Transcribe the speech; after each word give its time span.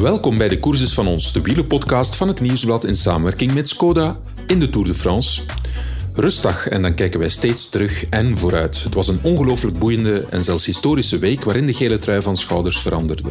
Welkom 0.00 0.38
bij 0.38 0.48
de 0.48 0.60
Courses 0.60 0.94
van 0.94 1.06
ons, 1.06 1.32
de 1.32 1.40
wielenpodcast 1.40 2.16
van 2.16 2.28
het 2.28 2.40
Nieuwsblad 2.40 2.84
in 2.84 2.96
samenwerking 2.96 3.54
met 3.54 3.68
Skoda 3.68 4.18
in 4.46 4.60
de 4.60 4.70
Tour 4.70 4.86
de 4.86 4.94
France. 4.94 5.42
Rustdag 6.14 6.68
en 6.68 6.82
dan 6.82 6.94
kijken 6.94 7.20
wij 7.20 7.28
steeds 7.28 7.68
terug 7.68 8.06
en 8.08 8.38
vooruit. 8.38 8.82
Het 8.82 8.94
was 8.94 9.08
een 9.08 9.18
ongelooflijk 9.22 9.78
boeiende 9.78 10.26
en 10.30 10.44
zelfs 10.44 10.66
historische 10.66 11.18
week 11.18 11.44
waarin 11.44 11.66
de 11.66 11.74
gele 11.74 11.98
trui 11.98 12.22
van 12.22 12.36
schouders 12.36 12.78
veranderde. 12.78 13.22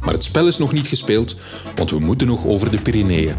Maar 0.00 0.14
het 0.14 0.24
spel 0.24 0.46
is 0.46 0.58
nog 0.58 0.72
niet 0.72 0.86
gespeeld, 0.86 1.36
want 1.74 1.90
we 1.90 1.98
moeten 1.98 2.26
nog 2.26 2.46
over 2.46 2.70
de 2.70 2.82
Pyreneeën. 2.82 3.36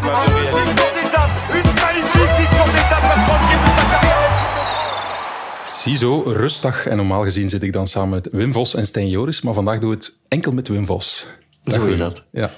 Capable 0.00 0.28
de 0.28 0.34
réaliser. 0.34 0.64
Victoire 0.64 0.94
d'étape, 0.94 1.34
une 1.58 1.70
magnifique 1.84 2.32
victoire 2.40 2.70
d'étape, 2.76 3.02
la 3.02 3.18
troisième 3.26 3.62
de 3.66 3.70
sa 3.78 3.84
carrière. 3.92 4.32
Ziezo, 5.64 6.22
rustdag. 6.26 6.86
En 6.86 6.96
normaal 6.96 7.22
gezien 7.22 7.48
zit 7.48 7.62
ik 7.62 7.72
dan 7.72 7.86
samen 7.86 8.08
met 8.08 8.28
Wim 8.32 8.52
Vos 8.52 8.74
en 8.74 8.86
Stijn 8.86 9.08
Joris, 9.08 9.42
maar 9.42 9.54
vandaag 9.54 9.78
doen 9.78 9.90
we 9.90 9.96
het 9.96 10.12
enkel 10.28 10.52
met 10.52 10.68
Wim 10.68 10.86
Vos. 10.86 11.26
Zo 11.64 11.84
is 11.86 11.98
dat. 11.98 12.22
Ja. 12.30 12.50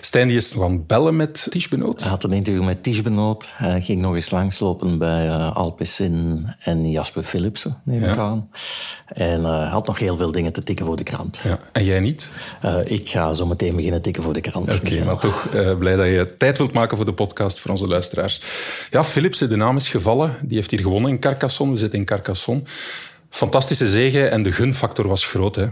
Stijn 0.00 0.28
die 0.28 0.36
is 0.36 0.52
gaan 0.52 0.86
bellen 0.86 1.16
met 1.16 1.46
Ties 1.50 1.68
Benoot. 1.68 2.00
Hij 2.00 2.08
had 2.10 2.24
een 2.24 2.32
interview 2.32 2.64
met 2.64 2.82
Ties 2.82 3.02
Benoot. 3.02 3.48
Hij 3.52 3.80
ging 3.80 4.00
nog 4.00 4.14
eens 4.14 4.30
langslopen 4.30 4.98
bij 4.98 5.26
uh, 5.26 5.56
Alpecin 5.56 6.46
en 6.58 6.90
Jasper 6.90 7.22
Philipsen, 7.22 7.80
neem 7.84 8.02
ik 8.04 8.14
Ja. 8.14 8.20
aan. 8.20 8.50
En 9.06 9.44
eh, 9.44 9.58
hij 9.58 9.68
had 9.68 9.86
nog 9.86 9.98
heel 9.98 10.16
veel 10.16 10.32
dingen 10.32 10.52
te 10.52 10.62
tikken 10.62 10.86
voor 10.86 10.96
de 10.96 11.02
krant. 11.02 11.40
Ja. 11.44 11.58
En 11.72 11.84
jij 11.84 12.00
niet? 12.00 12.30
Eh, 12.60 12.78
ik 12.84 13.08
ga 13.08 13.32
zo 13.32 13.46
meteen 13.46 13.76
beginnen 13.76 14.02
tikken 14.02 14.22
voor 14.22 14.32
de 14.32 14.40
krant. 14.40 14.74
Oké, 14.74 15.04
maar 15.04 15.18
toch 15.18 15.46
eh, 15.54 15.78
blij 15.78 15.96
dat 15.96 16.06
je 16.06 16.34
tijd 16.38 16.58
wilt 16.58 16.72
maken 16.72 16.96
voor 16.96 17.06
de 17.06 17.14
podcast 17.14 17.60
voor 17.60 17.70
onze 17.70 17.86
luisteraars. 17.86 18.42
Ja, 18.90 19.04
Philipsen, 19.04 19.48
de 19.48 19.56
naam 19.56 19.76
is 19.76 19.88
gevallen. 19.88 20.34
Die 20.42 20.56
heeft 20.56 20.70
hier 20.70 20.80
gewonnen 20.80 21.10
in 21.10 21.18
Carcassonne. 21.18 21.72
We 21.72 21.78
zitten 21.78 21.98
in 21.98 22.04
Carcassonne. 22.04 22.62
Fantastische 23.30 23.88
zegen 23.88 24.30
en 24.30 24.42
de 24.42 24.52
gunfactor 24.52 25.08
was 25.08 25.26
groot. 25.26 25.56
Hè? 25.56 25.66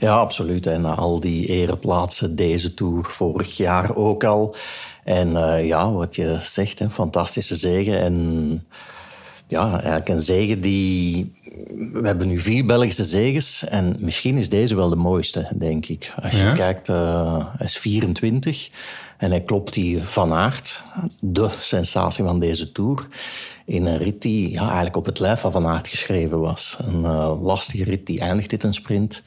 Ja, 0.00 0.16
absoluut. 0.16 0.66
En 0.66 0.84
al 0.84 1.20
die 1.20 1.46
ereplaatsen, 1.46 2.36
deze 2.36 2.74
Tour, 2.74 3.04
vorig 3.04 3.56
jaar 3.56 3.96
ook 3.96 4.24
al. 4.24 4.54
En 5.04 5.36
eh, 5.36 5.66
ja, 5.66 5.92
wat 5.92 6.14
je 6.16 6.38
zegt, 6.42 6.78
hè, 6.78 6.90
fantastische 6.90 7.56
zegen. 7.56 8.00
En 8.00 8.66
ja, 9.46 9.72
eigenlijk 9.72 10.08
een 10.08 10.20
zegen 10.20 10.60
die... 10.60 11.32
We 11.92 12.00
hebben 12.06 12.26
nu 12.26 12.38
vier 12.38 12.66
Belgische 12.66 13.04
zegens. 13.04 13.64
En 13.68 13.96
misschien 13.98 14.36
is 14.36 14.48
deze 14.48 14.76
wel 14.76 14.88
de 14.88 14.96
mooiste, 14.96 15.48
denk 15.54 15.86
ik. 15.86 16.12
Als 16.22 16.32
je 16.32 16.38
Ja? 16.38 16.52
kijkt, 16.52 16.88
eh, 16.88 17.44
hij 17.56 17.66
is 17.66 17.76
24. 17.78 18.70
En 19.20 19.30
hij 19.30 19.40
klopt 19.40 19.72
die 19.72 20.02
Van 20.02 20.32
Aert, 20.32 20.84
de 21.20 21.48
sensatie 21.58 22.24
van 22.24 22.38
deze 22.38 22.72
Tour. 22.72 23.06
In 23.64 23.86
een 23.86 23.98
rit 23.98 24.22
die 24.22 24.50
ja, 24.50 24.64
eigenlijk 24.64 24.96
op 24.96 25.04
het 25.04 25.18
lijf 25.18 25.40
van 25.40 25.52
Van 25.52 25.66
Aert 25.66 25.88
geschreven 25.88 26.40
was. 26.40 26.76
Een 26.78 27.04
eh, 27.04 27.42
lastige 27.42 27.84
rit, 27.84 28.06
die 28.06 28.20
eindigt 28.20 28.50
dit 28.50 28.62
een 28.62 28.74
sprint. 28.74 29.22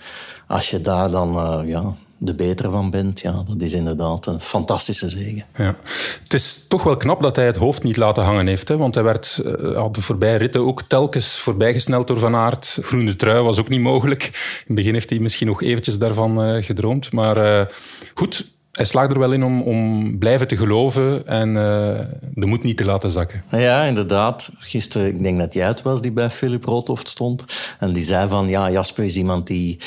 Als 0.48 0.70
je 0.70 0.82
daar 0.82 1.12
dan 1.12 1.38
eh, 1.38 1.70
ja, 1.70 1.96
de 2.18 2.36
betere 2.36 2.70
van 2.70 2.90
bent, 2.90 3.20
ja, 3.20 3.44
dat 3.48 3.62
is 3.62 3.74
inderdaad 3.74 4.26
een 4.26 4.42
fantastische 4.42 5.10
zegen. 5.10 5.46
Ja. 5.56 5.76
Het 6.24 6.34
is 6.34 6.68
toch 6.68 6.84
wel 6.84 6.98
knap 6.98 7.22
dat 7.22 7.36
hij 7.36 7.46
het 7.46 7.58
hoofd 7.58 7.84
niet 7.84 7.98
laten 7.98 8.24
hangen 8.24 8.48
heeft. 8.48 8.70
Want 8.70 8.96
hij 8.96 9.04
werd 9.04 9.42
eh, 9.46 9.92
de 9.92 10.02
voorbije 10.02 10.38
ritten 10.38 10.62
ook 10.62 10.82
telkens 10.82 11.40
voorbijgesneld 11.40 12.08
door 12.08 12.20
Van 12.20 12.36
Aert. 12.36 12.78
Groene 12.82 13.16
trui 13.16 13.42
was 13.42 13.60
ook 13.60 13.70
niet 13.70 13.82
mogelijk. 13.82 14.24
In 14.24 14.64
het 14.66 14.76
begin 14.76 14.94
heeft 14.94 15.10
hij 15.10 15.20
misschien 15.20 15.48
nog 15.48 15.62
eventjes 15.62 15.98
daarvan 15.98 16.64
gedroomd. 16.64 17.12
Maar 17.12 17.68
goed, 18.14 18.52
hij 18.74 18.86
slaagt 18.86 19.12
er 19.12 19.20
wel 19.20 19.34
in 19.34 19.44
om, 19.44 19.62
om 19.62 20.18
blijven 20.18 20.48
te 20.48 20.58
geloven 20.58 21.28
en 21.28 21.48
eh, 21.48 22.00
de 22.34 22.46
moed 22.46 22.64
niet 22.64 22.78
te 22.78 22.86
laten 22.86 23.12
zakken. 23.12 23.44
Ja, 23.52 23.84
inderdaad. 23.84 24.50
Gisteren, 24.58 25.08
ik 25.08 25.24
denk 25.24 25.40
dat 25.40 25.54
jij 25.54 25.68
het 25.68 25.82
was 25.82 26.02
die 26.02 26.12
bij 26.12 26.30
Philip 26.30 26.64
Roodhoft 26.64 27.08
stond. 27.08 27.46
En 27.80 27.94
die 27.94 28.04
zei 28.04 28.30
van, 28.30 28.48
ja, 28.48 28.72
Jasper 28.72 29.04
is 29.04 29.18
iemand 29.18 29.48
die 29.48 29.80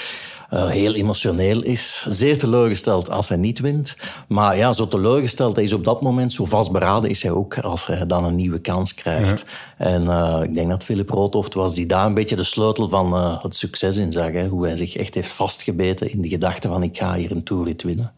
eh, 0.48 0.68
heel 0.68 0.94
emotioneel 0.94 1.62
is. 1.62 2.06
Zeer 2.08 2.38
teleurgesteld 2.38 3.10
als 3.10 3.28
hij 3.28 3.38
niet 3.38 3.58
wint. 3.58 3.96
Maar 4.28 4.56
ja, 4.56 4.72
zo 4.72 4.88
teleurgesteld, 4.88 5.54
hij 5.54 5.64
is 5.64 5.72
op 5.72 5.84
dat 5.84 6.02
moment 6.02 6.32
zo 6.32 6.44
vastberaden 6.44 7.10
is 7.10 7.22
hij 7.22 7.32
ook 7.32 7.58
als 7.58 7.86
hij 7.86 8.06
dan 8.06 8.24
een 8.24 8.34
nieuwe 8.34 8.58
kans 8.58 8.94
krijgt. 8.94 9.44
En 9.78 10.08
eh, 10.08 10.40
ik 10.42 10.54
denk 10.54 10.68
dat 10.68 10.84
Philip 10.84 11.10
Roodhoft 11.10 11.54
was 11.54 11.74
die 11.74 11.86
daar 11.86 12.06
een 12.06 12.14
beetje 12.14 12.36
de 12.36 12.44
sleutel 12.44 12.88
van 12.88 13.14
eh, 13.14 13.42
het 13.42 13.56
succes 13.56 13.96
in 13.96 14.12
zag. 14.12 14.32
Hè? 14.32 14.46
Hoe 14.46 14.66
hij 14.66 14.76
zich 14.76 14.96
echt 14.96 15.14
heeft 15.14 15.32
vastgebeten 15.32 16.10
in 16.10 16.20
de 16.20 16.28
gedachte 16.28 16.68
van 16.68 16.82
ik 16.82 16.96
ga 16.96 17.14
hier 17.14 17.30
een 17.30 17.44
toerrit 17.44 17.82
winnen. 17.82 18.12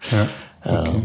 Ehm, 0.63 0.97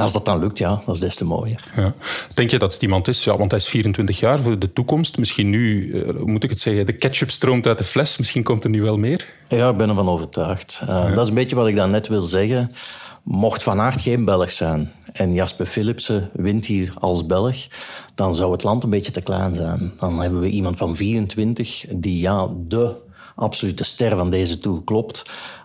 als 0.00 0.12
dat 0.12 0.24
dan 0.24 0.38
lukt, 0.38 0.58
ja, 0.58 0.82
dat 0.86 0.94
is 0.94 1.00
des 1.00 1.16
te 1.16 1.24
mooier. 1.24 1.64
Ja. 1.76 1.94
Denk 2.34 2.50
je 2.50 2.58
dat 2.58 2.72
het 2.72 2.82
iemand 2.82 3.08
is? 3.08 3.24
Ja, 3.24 3.36
want 3.36 3.50
hij 3.50 3.60
is 3.60 3.68
24 3.68 4.18
jaar 4.20 4.38
voor 4.38 4.58
de 4.58 4.72
toekomst. 4.72 5.18
Misschien 5.18 5.50
nu, 5.50 5.92
eh, 5.92 6.14
moet 6.24 6.44
ik 6.44 6.50
het 6.50 6.60
zeggen, 6.60 6.86
de 6.86 6.92
ketchup 6.92 7.30
stroomt 7.30 7.66
uit 7.66 7.78
de 7.78 7.84
fles. 7.84 8.18
Misschien 8.18 8.42
komt 8.42 8.64
er 8.64 8.70
nu 8.70 8.82
wel 8.82 8.98
meer. 8.98 9.28
Ja, 9.48 9.68
ik 9.68 9.76
ben 9.76 9.88
ervan 9.88 10.08
overtuigd. 10.08 10.80
Uh, 10.88 11.14
Dat 11.14 11.22
is 11.22 11.28
een 11.28 11.34
beetje 11.34 11.56
wat 11.56 11.66
ik 11.66 11.76
dan 11.76 11.90
net 11.90 12.08
wil 12.08 12.22
zeggen. 12.22 12.72
Mocht 13.22 13.62
Van 13.62 13.80
Aert 13.80 14.00
geen 14.00 14.24
Belg 14.24 14.50
zijn 14.50 14.92
en 15.12 15.32
Jasper 15.32 15.66
Philipsen 15.66 16.30
wint 16.32 16.66
hier 16.66 16.92
als 16.98 17.26
Belg, 17.26 17.56
dan 18.14 18.34
zou 18.34 18.52
het 18.52 18.62
land 18.62 18.82
een 18.82 18.90
beetje 18.90 19.12
te 19.12 19.20
klein 19.20 19.54
zijn. 19.54 19.92
Dan 19.98 20.20
hebben 20.20 20.40
we 20.40 20.48
iemand 20.48 20.76
van 20.76 20.96
24 20.96 21.84
die 21.90 22.20
ja, 22.20 22.48
de 22.66 22.96
absolute 23.34 23.84
ster 23.84 24.16
van 24.16 24.30
deze 24.30 24.58
Tour 24.58 24.84
klopt. 24.84 25.22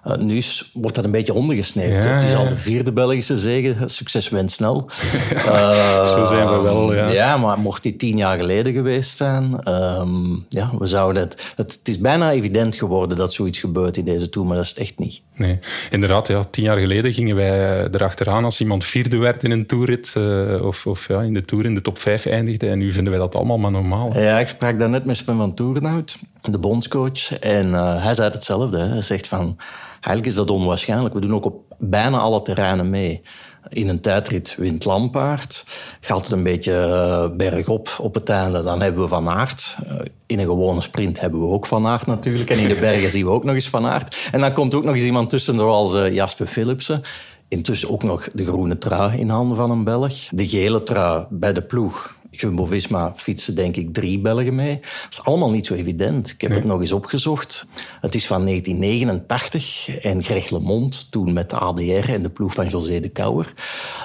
Uh, 0.08 0.18
nu 0.18 0.38
is, 0.38 0.70
wordt 0.74 0.96
dat 0.96 1.06
een 1.06 1.12
beetje 1.12 1.34
ondergesneeuwd. 1.34 2.04
Ja, 2.04 2.10
het 2.10 2.24
is 2.24 2.36
al 2.36 2.50
de 2.50 2.58
vierde 2.58 2.92
Belgische 2.92 3.38
zege. 3.38 3.76
Succes 3.86 4.30
went 4.30 4.52
snel. 4.52 4.90
Uh, 5.34 6.08
Zo 6.16 6.26
zijn 6.26 6.48
we 6.50 6.60
wel, 6.62 6.94
ja. 6.96 7.10
Ja, 7.10 7.38
maar 7.38 7.60
mocht 7.60 7.84
die 7.84 7.96
tien 7.96 8.18
jaar 8.18 8.38
geleden 8.38 8.74
geweest 8.74 9.18
zijn... 9.18 9.60
ehm, 9.64 10.34
ja, 10.50 10.72
we 10.80 10.88
zouden 10.88 11.22
het, 11.22 11.54
het... 11.56 11.74
Het 11.80 11.88
is 11.88 12.00
bijna 12.00 12.32
evident 12.32 12.76
geworden 12.76 13.18
dat 13.18 13.34
zoiets 13.34 13.60
gebeurt 13.60 13.98
in 13.98 14.06
deze 14.06 14.30
Tour, 14.30 14.48
maar 14.48 14.56
dat 14.56 14.66
is 14.66 14.72
het 14.72 14.80
echt 14.80 15.00
niet. 15.00 15.22
Nee, 15.36 15.60
inderdaad. 15.92 16.28
Ja, 16.28 16.44
tien 16.50 16.64
jaar 16.64 16.78
geleden 16.80 17.14
gingen 17.14 17.36
wij 17.36 17.88
erachteraan 17.92 18.44
als 18.44 18.62
iemand 18.62 18.86
vierde 18.86 19.18
werd 19.18 19.44
in 19.44 19.52
een 19.52 19.66
toerrit. 19.66 20.14
eh, 20.18 20.66
of 20.66 20.86
of 20.88 21.08
ja, 21.08 21.22
in 21.22 21.34
de 21.34 21.42
tour 21.46 21.66
in 21.66 21.76
de 21.76 21.82
top 21.82 22.00
vijf 22.00 22.26
eindigde. 22.26 22.70
En 22.70 22.78
nu 22.78 22.94
vinden 22.94 23.12
wij 23.12 23.22
dat 23.22 23.36
allemaal 23.36 23.58
maar 23.58 23.72
normaal. 23.72 24.14
hè. 24.14 24.30
Ja, 24.30 24.40
ik 24.40 24.48
sprak 24.48 24.80
daarnet 24.80 25.06
met 25.06 25.18
Sven 25.18 25.36
van 25.38 25.54
Toerenhout, 25.54 26.18
de 26.42 26.58
bondscoach. 26.58 27.40
En 27.40 27.74
eh, 27.74 28.04
hij 28.04 28.14
zei 28.14 28.32
hetzelfde. 28.32 28.78
Hè. 28.78 28.88
Hij 28.88 29.02
zegt 29.02 29.28
van, 29.28 29.58
eigenlijk 30.06 30.26
is 30.26 30.36
dat 30.36 30.52
onwaarschijnlijk. 30.52 31.14
We 31.14 31.20
doen 31.20 31.34
ook 31.34 31.46
op 31.46 31.76
bijna 31.78 32.18
alle 32.18 32.42
terreinen 32.42 32.90
mee. 32.90 33.22
In 33.70 33.90
een 33.90 34.02
tijdrit 34.02 34.56
wint 34.58 34.86
Lampaard. 34.86 35.66
Gaat 36.02 36.22
het 36.22 36.32
een 36.32 36.44
beetje 36.44 36.74
eh, 36.74 37.36
bergop 37.38 37.96
op 38.00 38.14
het 38.14 38.30
einde, 38.30 38.64
dan 38.64 38.82
hebben 38.82 39.02
we 39.02 39.08
Van 39.08 39.30
Aert. 39.30 39.76
Eh, 39.88 39.96
in 40.26 40.40
een 40.40 40.46
gewone 40.46 40.82
sprint 40.82 41.20
hebben 41.20 41.40
we 41.40 41.48
ook 41.48 41.66
Van 41.66 41.88
Aert 41.88 42.06
natuurlijk. 42.06 42.50
En 42.50 42.60
in 42.60 42.68
de 42.68 42.76
bergen 42.76 43.10
zien 43.16 43.26
we 43.26 43.32
ook 43.32 43.44
nog 43.44 43.56
eens 43.56 43.70
Van 43.70 43.86
Aert. 43.86 44.30
En 44.32 44.40
dan 44.40 44.54
komt 44.54 44.76
ook 44.76 44.84
nog 44.84 44.96
eens 44.96 45.04
iemand 45.04 45.30
tussen, 45.30 45.58
zoals 45.58 45.94
eh, 45.94 46.14
Jasper 46.14 46.48
Philipsen. 46.48 47.02
Intussen 47.48 47.90
ook 47.90 48.04
nog 48.04 48.30
de 48.34 48.46
groene 48.46 48.78
trui 48.78 49.20
in 49.20 49.30
handen 49.30 49.58
van 49.58 49.72
een 49.72 49.84
Belg. 49.84 50.14
De 50.30 50.48
gele 50.48 50.84
trui 50.84 51.26
bij 51.30 51.54
de 51.54 51.62
ploeg. 51.62 52.15
Jumbo-Visma 52.40 53.14
fietsen 53.16 53.56
denk 53.56 53.76
ik 53.76 53.94
drie 53.94 54.20
Belgen 54.20 54.56
mee. 54.56 54.80
Dat 54.80 55.08
is 55.10 55.24
allemaal 55.24 55.52
niet 55.52 55.66
zo 55.66 55.74
evident. 55.74 56.30
Ik 56.30 56.42
heb 56.42 56.52
het 56.52 56.64
nog 56.64 56.80
eens 56.80 56.92
opgezocht. 56.92 57.66
Het 58.02 58.16
is 58.16 58.28
van 58.28 58.46
1989 58.46 60.00
en 60.02 60.24
Greg 60.24 60.50
LeMond, 60.50 61.12
toen 61.12 61.34
met 61.34 61.50
de 61.50 61.56
ADR 61.56 62.12
en 62.12 62.22
de 62.22 62.30
ploeg 62.30 62.54
van 62.54 62.68
José 62.68 63.00
de 63.00 63.10
Kouwer, 63.10 63.54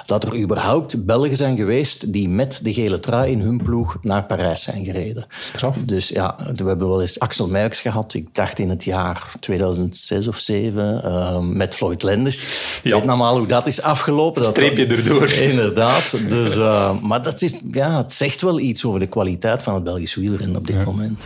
dat 0.05 0.23
er 0.23 0.39
überhaupt 0.39 1.05
Belgen 1.05 1.37
zijn 1.37 1.57
geweest 1.57 2.13
die 2.13 2.29
met 2.29 2.59
de 2.63 2.73
gele 2.73 2.99
trui 2.99 3.31
in 3.31 3.39
hun 3.39 3.57
ploeg 3.63 3.97
naar 4.01 4.23
Parijs 4.25 4.63
zijn 4.63 4.85
gereden. 4.85 5.25
Straf. 5.39 5.77
Dus 5.77 6.07
ja, 6.07 6.35
we 6.55 6.63
hebben 6.63 6.87
wel 6.87 7.01
eens 7.01 7.19
Axel 7.19 7.47
Merckx 7.47 7.79
gehad. 7.79 8.13
Ik 8.13 8.35
dacht 8.35 8.59
in 8.59 8.69
het 8.69 8.83
jaar 8.83 9.31
2006 9.39 10.27
of 10.27 10.39
2007 10.41 11.57
met 11.57 11.75
Floyd 11.75 12.03
Lenders. 12.03 12.45
Ja. 12.83 12.95
Weet 12.95 13.05
maar 13.05 13.31
hoe 13.31 13.47
dat 13.47 13.67
is 13.67 13.81
afgelopen. 13.81 14.41
Dat 14.41 14.51
Streepje 14.51 14.85
erdoor. 14.85 15.29
Inderdaad. 15.31 16.29
Dus, 16.29 16.57
eh, 16.57 16.99
maar 17.01 17.21
dat 17.21 17.41
is, 17.41 17.53
ja, 17.71 17.97
het 17.97 18.13
zegt 18.21 18.41
wel 18.41 18.59
iets 18.59 18.85
over 18.85 18.99
de 18.99 19.07
kwaliteit 19.07 19.63
van 19.63 19.73
het 19.73 19.83
Belgisch 19.83 20.15
wielrennen 20.15 20.57
op 20.57 20.67
dit 20.67 20.85
moment. 20.85 21.23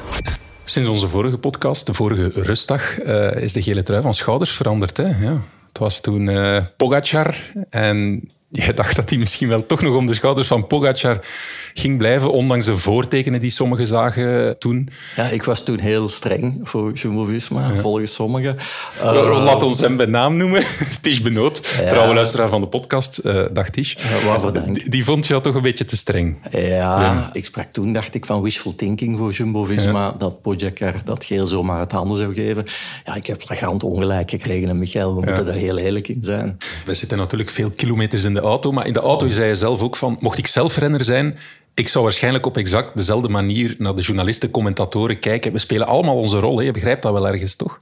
Sinds 0.63 0.89
onze 0.89 1.09
vorige 1.09 1.37
podcast, 1.37 1.85
de 1.85 1.93
vorige 1.93 2.31
rustdag, 2.33 2.99
eh, 2.99 3.41
is 3.41 3.53
de 3.53 3.61
gele 3.61 3.83
trui 3.83 4.01
van 4.01 4.13
schouders 4.13 4.51
veranderd. 4.51 4.97
Hè? 4.97 5.07
Ja. 5.25 5.41
Het 5.67 5.77
was 5.77 6.01
toen 6.01 6.29
eh 6.29 6.63
Pogacar 6.77 7.51
en 7.69 8.29
jij 8.49 8.73
dacht 8.73 8.95
dat 8.95 9.09
hij 9.09 9.19
misschien 9.19 9.47
wel 9.47 9.65
toch 9.65 9.81
nog 9.81 9.95
om 9.95 10.05
de 10.05 10.13
schouders 10.13 10.47
van 10.47 10.67
Pogacar 10.67 11.19
ging 11.73 11.97
blijven, 11.97 12.31
ondanks 12.31 12.65
de 12.65 12.77
voortekenen 12.77 13.41
die 13.41 13.49
sommigen 13.49 13.87
zagen 13.87 14.57
toen. 14.59 14.89
Ja, 15.15 15.23
ik 15.27 15.43
was 15.43 15.63
toen 15.63 15.79
heel 15.79 16.09
streng 16.09 16.59
voor 16.63 16.91
Jumbo-Visma, 16.91 17.75
volgens 17.75 18.13
sommigen. 18.13 18.57
Eh, 19.01 19.43
Laat 19.43 19.63
ons 19.63 19.79
hem 19.79 19.97
bij 19.97 20.05
naam 20.05 20.37
noemen. 20.37 20.63
Tish 21.01 21.19
Benoot, 21.19 21.63
trouwe 21.89 22.13
luisteraar 22.13 22.49
van 22.49 22.61
de 22.61 22.67
podcast. 22.67 23.17
eh 23.17 23.41
dag 23.53 23.69
Tish. 23.69 23.95
Waarvoor. 24.25 24.73
Die, 24.73 24.89
die 24.89 25.03
vond 25.05 25.27
jou 25.27 25.41
toch 25.41 25.55
een 25.55 25.61
beetje 25.61 25.85
te 25.85 25.97
streng. 25.97 26.37
Ja, 26.51 27.29
ik 27.33 27.45
sprak 27.45 27.71
toen, 27.71 27.93
dacht 27.93 28.15
ik, 28.15 28.25
van 28.25 28.41
wishful 28.41 28.75
thinking 28.75 29.17
voor 29.17 29.31
Jumbo-Visma. 29.31 30.15
Dat 30.17 30.41
Pogacar 30.41 30.93
dat 31.05 31.25
geel 31.25 31.47
zomaar 31.47 31.79
uit 31.79 31.91
handen 31.91 32.17
zou 32.17 32.33
geven. 32.33 32.65
Ja, 33.05 33.15
ik 33.15 33.25
heb 33.25 33.41
flagrant 33.41 33.83
ongelijk 33.83 34.29
gekregen. 34.29 34.69
En 34.69 34.79
Michael, 34.79 35.15
we 35.15 35.21
moeten 35.25 35.45
daar 35.45 35.55
heel 35.55 35.77
eerlijk 35.77 36.07
in 36.07 36.19
zijn. 36.23 36.57
We 36.85 36.93
zitten 36.93 37.17
natuurlijk 37.17 37.49
veel 37.49 37.69
kilometers 37.69 38.23
in 38.23 38.33
de 38.35 38.41
auto. 38.41 38.71
Maar 38.71 38.87
in 38.87 38.93
de 38.93 38.99
auto 38.99 39.29
zei 39.29 39.47
je 39.47 39.55
zelf 39.55 39.81
ook 39.81 39.95
van, 39.95 40.17
mocht 40.19 40.37
ik 40.37 40.47
zelf 40.47 40.77
renner 40.77 41.03
zijn, 41.03 41.37
ik 41.75 41.87
zou 41.87 42.03
waarschijnlijk 42.03 42.45
op 42.45 42.57
exact 42.57 42.91
dezelfde 42.97 43.29
manier 43.29 43.75
naar 43.77 43.95
de 43.95 44.01
journalisten, 44.01 44.51
commentatoren 44.51 45.19
kijken. 45.19 45.51
We 45.51 45.59
spelen 45.59 45.87
allemaal 45.87 46.15
onze 46.17 46.39
rol, 46.39 46.57
hè? 46.57 46.63
je 46.63 46.71
begrijpt 46.71 47.01
dat 47.03 47.13
wel 47.13 47.27
ergens, 47.27 47.55
toch? 47.55 47.79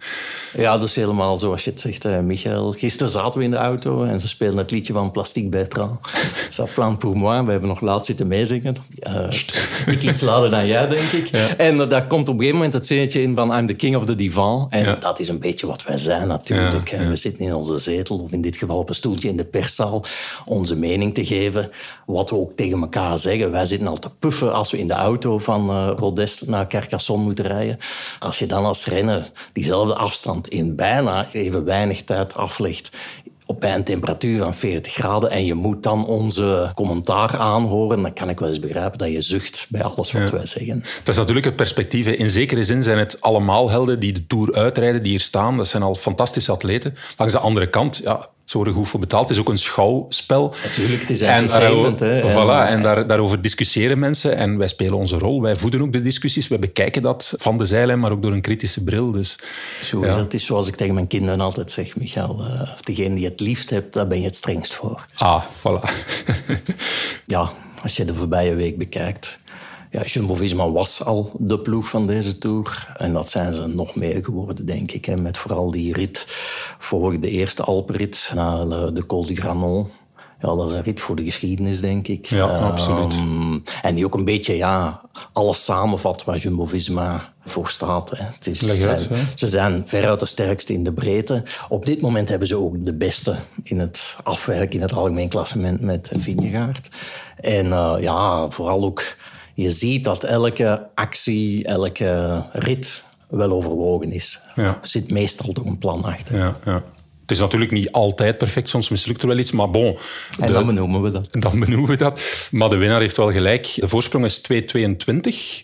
Ja, 0.57 0.77
dat 0.77 0.87
is 0.87 0.95
helemaal 0.95 1.37
zoals 1.37 1.63
je 1.63 1.69
het 1.69 1.79
zegt, 1.79 2.05
eh, 2.05 2.19
Michael. 2.19 2.71
Gisteren 2.71 3.11
zaten 3.11 3.39
we 3.39 3.45
in 3.45 3.51
de 3.51 3.57
auto 3.57 4.03
en 4.03 4.19
ze 4.19 4.27
spelen 4.27 4.57
het 4.57 4.71
liedje 4.71 4.93
van 4.93 5.11
Plastic 5.11 5.49
Bertrand. 5.49 5.99
Ça 6.59 6.73
plan 6.73 6.97
pour 6.97 7.17
moi. 7.17 7.45
We 7.45 7.51
hebben 7.51 7.69
nog 7.69 7.81
laat 7.81 8.05
zitten 8.05 8.27
meezingen. 8.27 8.75
Uh, 9.07 9.27
ik 9.85 10.01
iets 10.01 10.21
later 10.21 10.49
dan 10.49 10.67
jij, 10.67 10.87
denk 10.87 11.11
ik. 11.11 11.29
En 11.57 11.75
uh, 11.75 11.89
daar 11.89 12.07
komt 12.07 12.21
op 12.21 12.33
een 12.33 12.39
gegeven 12.39 12.55
moment 12.55 12.73
het 12.73 12.87
zinnetje 12.87 13.21
in 13.21 13.35
van 13.35 13.57
I'm 13.57 13.67
the 13.67 13.73
king 13.73 13.95
of 13.95 14.05
the 14.05 14.15
divan. 14.15 14.67
En 14.69 14.83
Ja. 14.83 14.95
dat 14.95 15.19
is 15.19 15.27
een 15.27 15.39
beetje 15.39 15.67
wat 15.67 15.83
wij 15.83 15.97
zijn 15.97 16.27
natuurlijk. 16.27 16.89
Ja. 16.89 17.07
We 17.07 17.15
zitten 17.15 17.45
in 17.45 17.53
onze 17.55 17.77
zetel, 17.77 18.17
of 18.19 18.31
in 18.31 18.41
dit 18.41 18.57
geval 18.57 18.77
op 18.77 18.89
een 18.89 18.95
stoeltje 18.95 19.29
in 19.29 19.37
de 19.37 19.45
perszaal, 19.45 20.03
onze 20.45 20.77
mening 20.77 21.13
te 21.13 21.25
geven. 21.25 21.69
Wat 22.05 22.29
we 22.29 22.35
ook 22.35 22.51
tegen 22.55 22.81
elkaar 22.81 23.19
zeggen. 23.19 23.51
Wij 23.51 23.65
zitten 23.65 23.81
al 23.87 23.99
te 23.99 24.09
puffen 24.19 24.53
als 24.53 24.71
we 24.71 24.77
in 24.77 24.87
de 24.87 24.93
auto 24.93 25.37
van 25.37 25.69
eh 25.69 25.91
Rodes 25.95 26.41
naar 26.41 26.67
Carcassonne 26.67 27.23
moeten 27.23 27.45
rijden. 27.45 27.77
Als 28.19 28.39
je 28.39 28.45
dan 28.45 28.65
als 28.65 28.85
renner 28.85 29.31
diezelfde 29.53 29.95
afstand 29.95 30.47
in 30.47 30.75
bijna 30.75 31.27
even 31.31 31.65
weinig 31.65 32.03
tijd 32.03 32.35
aflegt 32.35 32.89
op 33.45 33.59
bij 33.59 33.73
een 33.73 33.83
temperatuur 33.83 34.37
van 34.37 34.55
40 34.55 34.93
graden 34.93 35.29
en 35.29 35.45
je 35.45 35.53
moet 35.53 35.83
dan 35.83 36.05
onze 36.05 36.69
commentaar 36.73 37.37
aanhoren, 37.37 38.01
dan 38.01 38.13
kan 38.13 38.29
ik 38.29 38.39
wel 38.39 38.49
eens 38.49 38.59
begrijpen 38.59 38.97
dat 38.97 39.11
je 39.11 39.21
zucht 39.21 39.67
bij 39.69 39.83
alles 39.83 40.11
wat 40.11 40.31
wij 40.31 40.45
zeggen. 40.45 40.83
Het 40.97 41.07
is 41.07 41.17
natuurlijk 41.17 41.45
het 41.45 41.55
perspectief. 41.55 42.07
In 42.07 42.29
zekere 42.29 42.63
zin 42.63 42.83
zijn 42.83 42.97
het 42.97 43.21
allemaal 43.21 43.69
helden 43.69 43.99
die 43.99 44.11
de 44.11 44.27
Tour 44.27 44.53
uitrijden, 44.53 45.03
die 45.03 45.11
hier 45.11 45.19
staan. 45.19 45.57
Dat 45.57 45.67
zijn 45.67 45.83
al 45.83 45.95
fantastische 45.95 46.51
atleten. 46.51 46.95
Langs 47.17 47.33
de 47.33 47.39
andere 47.39 47.69
kant, 47.69 48.01
ja, 48.03 48.29
ze 48.45 48.57
worden 48.57 48.73
goed 48.75 48.87
voor 48.87 48.99
betaald. 48.99 49.23
Het 49.29 49.31
is 49.37 49.39
ook 49.43 49.49
een 49.49 49.57
schouwspel. 49.57 50.53
Natuurlijk, 50.63 51.01
het 51.01 51.09
is 51.09 51.21
En, 51.21 51.29
entertainment, 51.33 51.99
daarover, 51.99 52.27
hè. 52.27 52.45
voilà, 52.45 52.67
En- 52.69 52.75
en 52.77 52.81
daar, 52.81 53.07
daarover 53.07 53.41
discussiëren 53.41 53.99
mensen. 53.99 54.35
En 54.37 54.57
wij 54.57 54.67
spelen 54.67 54.93
onze 54.97 55.17
rol. 55.17 55.41
Wij 55.41 55.55
voeden 55.55 55.81
ook 55.81 55.93
de 55.93 56.01
discussies. 56.01 56.47
Wij 56.47 56.59
bekijken 56.59 57.01
dat 57.01 57.33
van 57.37 57.57
de 57.57 57.65
zijlijn, 57.65 57.99
maar 57.99 58.11
ook 58.11 58.21
door 58.21 58.31
een 58.31 58.41
kritische 58.41 58.83
bril. 58.83 59.11
Dus, 59.11 59.39
Zo 59.83 60.05
ja. 60.05 60.17
het. 60.19 60.33
Is 60.33 60.45
zoals 60.45 60.67
ik 60.67 60.75
tegen 60.75 60.93
mijn 60.93 61.07
kinderen 61.07 61.41
altijd 61.41 61.71
zeg, 61.71 61.95
Michael. 61.95 62.39
eh, 62.45 62.69
degene 62.79 63.15
die 63.15 63.25
het 63.25 63.39
liefst 63.39 63.69
hebt, 63.69 63.93
daar 63.93 64.07
ben 64.07 64.19
je 64.19 64.25
het 64.25 64.35
strengst 64.35 64.75
voor. 64.75 65.05
Ah, 65.15 65.43
voilà. 65.45 65.89
ja, 67.25 67.51
als 67.81 67.95
je 67.97 68.05
de 68.05 68.15
voorbije 68.15 68.55
week 68.55 68.77
bekijkt. 68.77 69.37
Ja, 69.93 70.01
Jumbo-Visma 70.03 70.71
was 70.71 71.03
al 71.05 71.31
de 71.37 71.59
ploeg 71.59 71.87
van 71.89 72.07
deze 72.07 72.37
Tour. 72.37 72.93
En 72.97 73.13
dat 73.13 73.29
zijn 73.29 73.53
ze 73.53 73.67
nog 73.67 73.95
meer 73.95 74.23
geworden, 74.23 74.65
denk 74.65 74.91
ik. 74.91 75.05
Hè, 75.05 75.15
met 75.17 75.37
vooral 75.37 75.71
die 75.71 75.93
rit 75.93 76.25
voor 76.79 77.19
de 77.19 77.29
eerste 77.29 77.63
Alpenrit 77.63 78.31
naar 78.35 78.67
de, 78.69 78.91
de 78.93 79.05
Col 79.05 79.25
du 79.25 79.35
Granon. 79.35 79.87
Ja, 80.41 80.55
dat 80.55 80.67
is 80.69 80.73
een 80.73 80.83
rit 80.83 81.01
voor 81.01 81.15
de 81.15 81.23
geschiedenis, 81.23 81.81
denk 81.81 82.07
ik. 82.07 82.25
Ja, 82.25 82.49
Ehm, 82.55 82.63
absoluut. 82.63 83.13
En 83.81 83.95
die 83.95 84.05
ook 84.05 84.13
een 84.13 84.25
beetje 84.25 84.55
ja, 84.55 85.01
alles 85.33 85.63
samenvat 85.63 86.23
waar 86.23 86.37
Jumbo-Visma 86.37 87.33
voor 87.45 87.69
staat. 87.69 88.09
Hè. 88.09 88.23
Het 88.23 88.47
is, 88.47 88.59
zijn- 88.59 88.99
hè. 89.09 89.15
ze 89.35 89.47
zijn 89.47 89.83
veruit 89.87 90.19
de 90.19 90.25
sterkste 90.25 90.73
in 90.73 90.83
de 90.83 90.93
breedte. 90.93 91.43
Op 91.69 91.85
dit 91.85 92.01
moment 92.01 92.29
hebben 92.29 92.47
ze 92.47 92.55
ook 92.55 92.85
de 92.85 92.93
beste 92.93 93.35
in 93.63 93.79
het 93.79 94.15
afwerken 94.23 94.75
in 94.75 94.81
het 94.81 94.93
algemeen 94.93 95.29
klassement 95.29 95.81
met 95.81 96.11
Vingegaard. 96.17 96.89
En 97.37 97.71
eh, 97.71 97.95
ja, 97.99 98.49
vooral 98.49 98.83
ook, 98.83 99.15
je 99.53 99.71
ziet 99.71 100.03
dat 100.03 100.23
elke 100.23 100.87
actie, 100.95 101.65
elke 101.65 102.43
rit 102.51 103.03
wel 103.29 103.51
overwogen 103.51 104.11
is. 104.11 104.39
Ja. 104.55 104.63
Er 104.63 104.77
zit 104.81 105.11
meestal 105.11 105.53
toch 105.53 105.65
een 105.65 105.77
plan 105.77 106.03
achter. 106.03 106.37
ja, 106.37 106.57
ja. 106.65 106.83
Het 107.21 107.31
is 107.31 107.39
natuurlijk 107.39 107.71
niet 107.71 107.91
altijd 107.91 108.37
perfect. 108.37 108.69
Soms 108.69 108.89
mislukt 108.89 109.21
er 109.21 109.27
wel 109.27 109.37
iets. 109.37 109.51
Maar 109.51 109.69
bon, 109.69 109.97
En 110.39 110.47
de- 110.47 110.53
dan 110.53 110.65
benoemen 110.65 111.01
we 111.01 111.11
dat. 111.11 111.27
Dan 111.31 111.59
benoemen 111.59 111.89
we 111.89 111.95
dat. 111.95 112.21
Maar 112.51 112.69
de 112.69 112.75
winnaar 112.77 112.99
heeft 112.99 113.17
wel 113.17 113.31
gelijk. 113.31 113.71
De 113.75 113.87
voorsprong 113.87 114.25
is 114.25 114.41
2,22. 114.41 115.63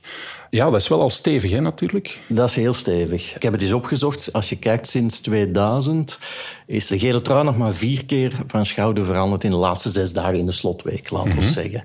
Ja, 0.49 0.69
dat 0.69 0.81
is 0.81 0.87
wel 0.87 1.01
al 1.01 1.09
stevig, 1.09 1.51
hè, 1.51 1.59
natuurlijk. 1.61 2.19
Dat 2.27 2.49
is 2.49 2.55
heel 2.55 2.73
stevig. 2.73 3.35
Ik 3.35 3.41
heb 3.43 3.53
het 3.53 3.61
eens 3.61 3.73
opgezocht. 3.73 4.33
Als 4.33 4.49
je 4.49 4.55
kijkt 4.57 4.87
sinds 4.87 5.19
2000 5.19 6.19
is 6.65 6.87
de 6.87 6.99
gele 6.99 7.21
trui 7.21 7.43
nog 7.43 7.57
maar 7.57 7.73
vier 7.73 8.05
keer 8.05 8.31
van 8.47 8.65
schouder 8.65 9.05
veranderd 9.05 9.43
in 9.43 9.49
de 9.49 9.55
laatste 9.57 9.89
zes 9.89 10.13
dagen 10.13 10.35
in 10.37 10.45
de 10.45 10.51
slotweek, 10.51 11.09
laten 11.09 11.35
we 11.35 11.41
zeggen. 11.41 11.83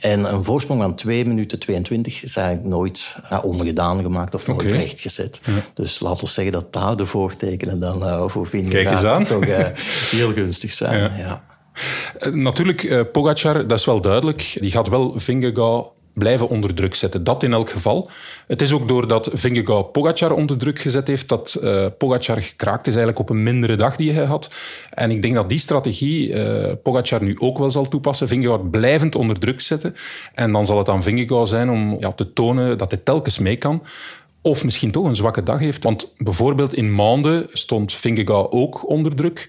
En 0.00 0.32
een 0.32 0.44
voorsprong 0.44 0.80
van 0.82 0.94
2 0.94 1.24
minuten 1.24 1.58
22 1.58 2.22
is 2.22 2.36
eigenlijk 2.36 2.68
nooit 2.68 3.16
ja, 3.30 3.38
ongedaan 3.40 4.02
gemaakt 4.02 4.34
of 4.34 4.46
nooit 4.46 4.62
rechtgezet. 4.62 5.40
Dus 5.74 6.00
laten 6.00 6.24
we 6.24 6.30
zeggen 6.30 6.52
dat 6.52 6.72
daar 6.72 6.96
de 6.96 7.06
voortekenen 7.06 7.80
dan 7.80 8.02
eh, 8.04 8.24
voor 8.26 8.48
Kijk 8.50 8.90
eens 8.90 9.04
aan. 9.04 9.24
toch 9.24 9.44
eh, 9.44 9.66
heel 10.18 10.32
gunstig 10.32 10.72
zijn. 10.72 10.98
Ja. 10.98 11.16
Ja. 11.18 11.42
Eh, 12.18 12.32
Natuurlijk, 12.32 13.10
Pogacar, 13.12 13.66
dat 13.66 13.78
is 13.78 13.84
wel 13.84 14.00
duidelijk. 14.00 14.56
Die 14.60 14.70
gaat 14.70 14.88
wel 14.88 15.12
Vingegaard 15.16 15.86
blijven 16.20 16.48
onder 16.48 16.74
druk 16.74 16.94
zetten. 16.94 17.24
Dat 17.24 17.42
in 17.42 17.52
elk 17.52 17.70
geval. 17.70 18.10
Het 18.46 18.62
is 18.62 18.72
ook 18.72 18.88
doordat 18.88 19.30
Vingegaard 19.32 19.92
Pogacar 19.92 20.32
onder 20.32 20.58
druk 20.58 20.78
gezet 20.78 21.06
heeft, 21.06 21.28
dat 21.28 21.54
eh 21.54 21.86
Pogacar 21.98 22.42
gekraakt 22.42 22.86
is 22.86 22.94
eigenlijk 22.94 23.18
op 23.18 23.30
een 23.30 23.42
mindere 23.42 23.76
dag 23.76 23.96
die 23.96 24.12
hij 24.12 24.24
had. 24.24 24.50
En 24.90 25.10
ik 25.10 25.22
denk 25.22 25.34
dat 25.34 25.48
die 25.48 25.58
strategie 25.58 26.32
eh 26.32 26.72
Pogacar 26.82 27.22
nu 27.22 27.36
ook 27.38 27.58
wel 27.58 27.70
zal 27.70 27.88
toepassen. 27.88 28.28
Vingegaard 28.28 28.70
blijvend 28.70 29.14
onder 29.14 29.38
druk 29.38 29.60
zetten. 29.60 29.94
En 30.34 30.52
dan 30.52 30.66
zal 30.66 30.78
het 30.78 30.88
aan 30.88 31.02
Vingegaard 31.02 31.48
zijn 31.48 31.70
om 31.70 31.96
ja, 32.00 32.12
te 32.12 32.32
tonen 32.32 32.78
dat 32.78 32.90
hij 32.90 33.00
telkens 33.04 33.38
mee 33.38 33.56
kan. 33.56 33.82
Of 34.42 34.64
misschien 34.64 34.90
toch 34.90 35.04
een 35.04 35.16
zwakke 35.16 35.42
dag 35.42 35.58
heeft. 35.58 35.82
Want 35.82 36.14
bijvoorbeeld 36.18 36.74
in 36.74 36.94
Maanden 36.94 37.46
stond 37.52 37.92
Vingegaard 37.92 38.52
ook 38.52 38.88
onder 38.88 39.14
druk. 39.14 39.48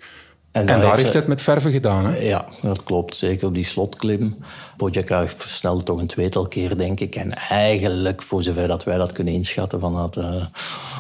En, 0.52 0.66
daar 0.66 0.78
daar 0.78 0.86
heeft 0.86 0.98
heeft 0.98 1.10
hij- 1.14 1.20
het 1.20 1.28
met 1.30 1.42
verven 1.42 1.72
gedaan. 1.72 2.06
Hè? 2.06 2.18
Ja, 2.18 2.46
dat 2.62 2.84
klopt. 2.84 3.16
Zeker 3.16 3.48
op 3.48 3.54
die 3.54 3.66
slotklim. 3.66 4.38
Pogacar 4.78 5.28
versnelde 5.38 5.84
toch 5.84 6.00
een 6.00 6.08
tweetal 6.08 6.48
keer, 6.48 6.78
denk 6.78 7.00
ik. 7.00 7.16
En 7.16 7.34
eigenlijk, 7.50 8.22
voor 8.22 8.44
zover 8.44 8.68
dat 8.68 8.84
wij 8.84 8.98
dat 8.98 9.12
kunnen 9.12 9.34
inschatten 9.34 9.80
vanuit 9.80 10.16
eh, 10.16 10.44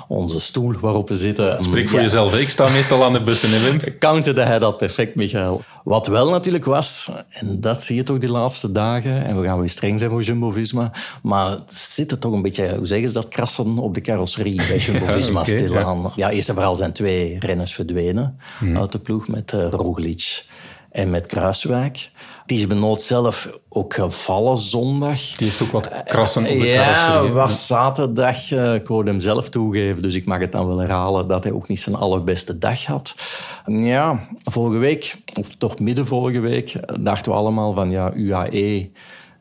onze 0.07 0.39
stoel 0.39 0.73
waarop 0.81 1.07
we 1.07 1.17
zitten... 1.17 1.63
Spreek 1.63 1.89
voor 1.89 1.97
ja, 1.97 2.03
jezelf. 2.03 2.35
Ik 2.35 2.49
sta 2.49 2.69
meestal 2.69 3.03
aan 3.03 3.13
de 3.13 3.21
bussen, 3.21 3.49
hè, 3.51 3.59
Wim. 3.59 3.97
counterde 3.99 4.41
hij 4.41 4.59
dat 4.59 4.77
perfect, 4.77 5.15
Michael. 5.15 5.61
Wat 5.83 6.07
wel 6.07 6.29
natuurlijk 6.29 6.65
was, 6.65 7.11
en 7.29 7.61
dat 7.61 7.83
zie 7.83 7.95
je 7.95 8.03
toch 8.03 8.17
die 8.17 8.29
laatste 8.29 8.71
dagen, 8.71 9.25
en 9.25 9.39
we 9.39 9.47
gaan 9.47 9.59
weer 9.59 9.69
streng 9.69 9.99
zijn 9.99 10.11
voor 10.11 10.21
Jumbo-Visma, 10.21 10.91
maar 11.23 11.57
zit 11.67 12.11
er 12.11 12.19
toch 12.19 12.33
een 12.33 12.41
beetje, 12.41 12.75
hoe 12.75 12.85
zeggen 12.85 13.09
ze 13.09 13.13
dat, 13.13 13.27
krassen 13.27 13.77
op 13.77 13.93
de 13.93 14.01
carrosserie 14.01 14.55
bij 14.67 14.77
Jumbo-Visma 14.85 15.43
stilaan. 15.43 16.11
Ja. 16.15 16.29
eerst 16.29 16.49
en 16.49 16.55
vooral 16.55 16.75
zijn 16.75 16.91
twee 16.91 17.39
renners 17.39 17.73
verdwenen 17.73 18.37
uit 18.73 18.91
de 18.91 18.99
ploeg, 18.99 19.27
met 19.27 19.51
uh, 19.51 19.67
Roglic 19.69 20.45
en 20.91 21.09
met 21.09 21.25
Kruiswijk. 21.25 22.11
Die 22.51 22.59
is 22.59 22.67
benoot 22.67 23.01
zelf 23.01 23.49
ook 23.69 23.93
gevallen 23.93 24.57
zondag. 24.57 25.19
Die 25.19 25.47
heeft 25.47 25.61
ook 25.61 25.71
wat 25.71 25.89
krassen 26.05 26.41
op 26.43 26.47
de 26.49 26.65
Ja, 26.65 27.29
was 27.29 27.67
zaterdag. 27.67 28.51
eh, 28.51 28.73
ik 28.73 28.87
hoorde 28.87 29.11
hem 29.11 29.19
zelf 29.19 29.49
toegeven, 29.49 30.01
dus 30.01 30.13
ik 30.13 30.25
mag 30.25 30.39
het 30.39 30.51
dan 30.51 30.67
wel 30.67 30.77
herhalen 30.77 31.27
dat 31.27 31.43
hij 31.43 31.53
ook 31.53 31.67
niet 31.67 31.79
zijn 31.79 31.95
allerbeste 31.95 32.57
dag 32.57 32.85
had. 32.85 33.15
Ja, 33.65 34.27
vorige 34.43 34.77
week, 34.77 35.15
of 35.39 35.55
toch 35.55 35.79
midden 35.79 36.05
vorige 36.05 36.39
week, 36.39 36.75
dachten 36.99 37.31
we 37.31 37.37
allemaal 37.37 37.73
van 37.73 37.91
ja, 37.91 38.13
UAE 38.13 38.89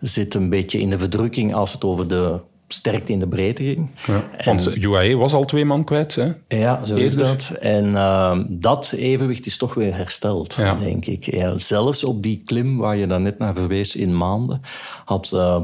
zit 0.01 0.35
een 0.35 0.51
beetje 0.51 0.79
in 0.79 0.91
de 0.91 0.99
verdrukking 0.99 1.55
als 1.55 1.73
het 1.73 1.85
over 1.85 2.09
de 2.09 2.39
sterkte 2.73 3.13
in 3.13 3.19
de 3.19 3.29
breedte 3.29 3.63
ging. 3.63 3.89
Ja, 4.07 4.25
want 4.45 4.77
UAE 4.77 5.17
was 5.17 5.35
al 5.35 5.45
twee 5.45 5.65
man 5.65 5.85
kwijt. 5.85 6.15
Hè? 6.15 6.33
Ja, 6.49 6.85
zo 6.85 6.95
is 6.95 7.17
dat. 7.17 7.51
En 7.61 7.85
uh, 7.87 8.39
dat 8.49 8.93
evenwicht 8.93 9.47
is 9.47 9.57
toch 9.57 9.75
weer 9.75 9.97
hersteld, 9.97 10.55
Ja. 10.55 10.75
denk 10.75 11.05
ik. 11.05 11.25
Ja, 11.35 11.59
zelfs 11.59 12.05
op 12.05 12.23
die 12.23 12.43
klim 12.45 12.77
waar 12.77 12.97
je 12.97 13.07
dan 13.07 13.23
net 13.23 13.39
naar 13.39 13.55
verwees 13.55 13.97
in 13.97 14.17
maanden, 14.17 14.61
had 15.05 15.31
uh, 15.35 15.61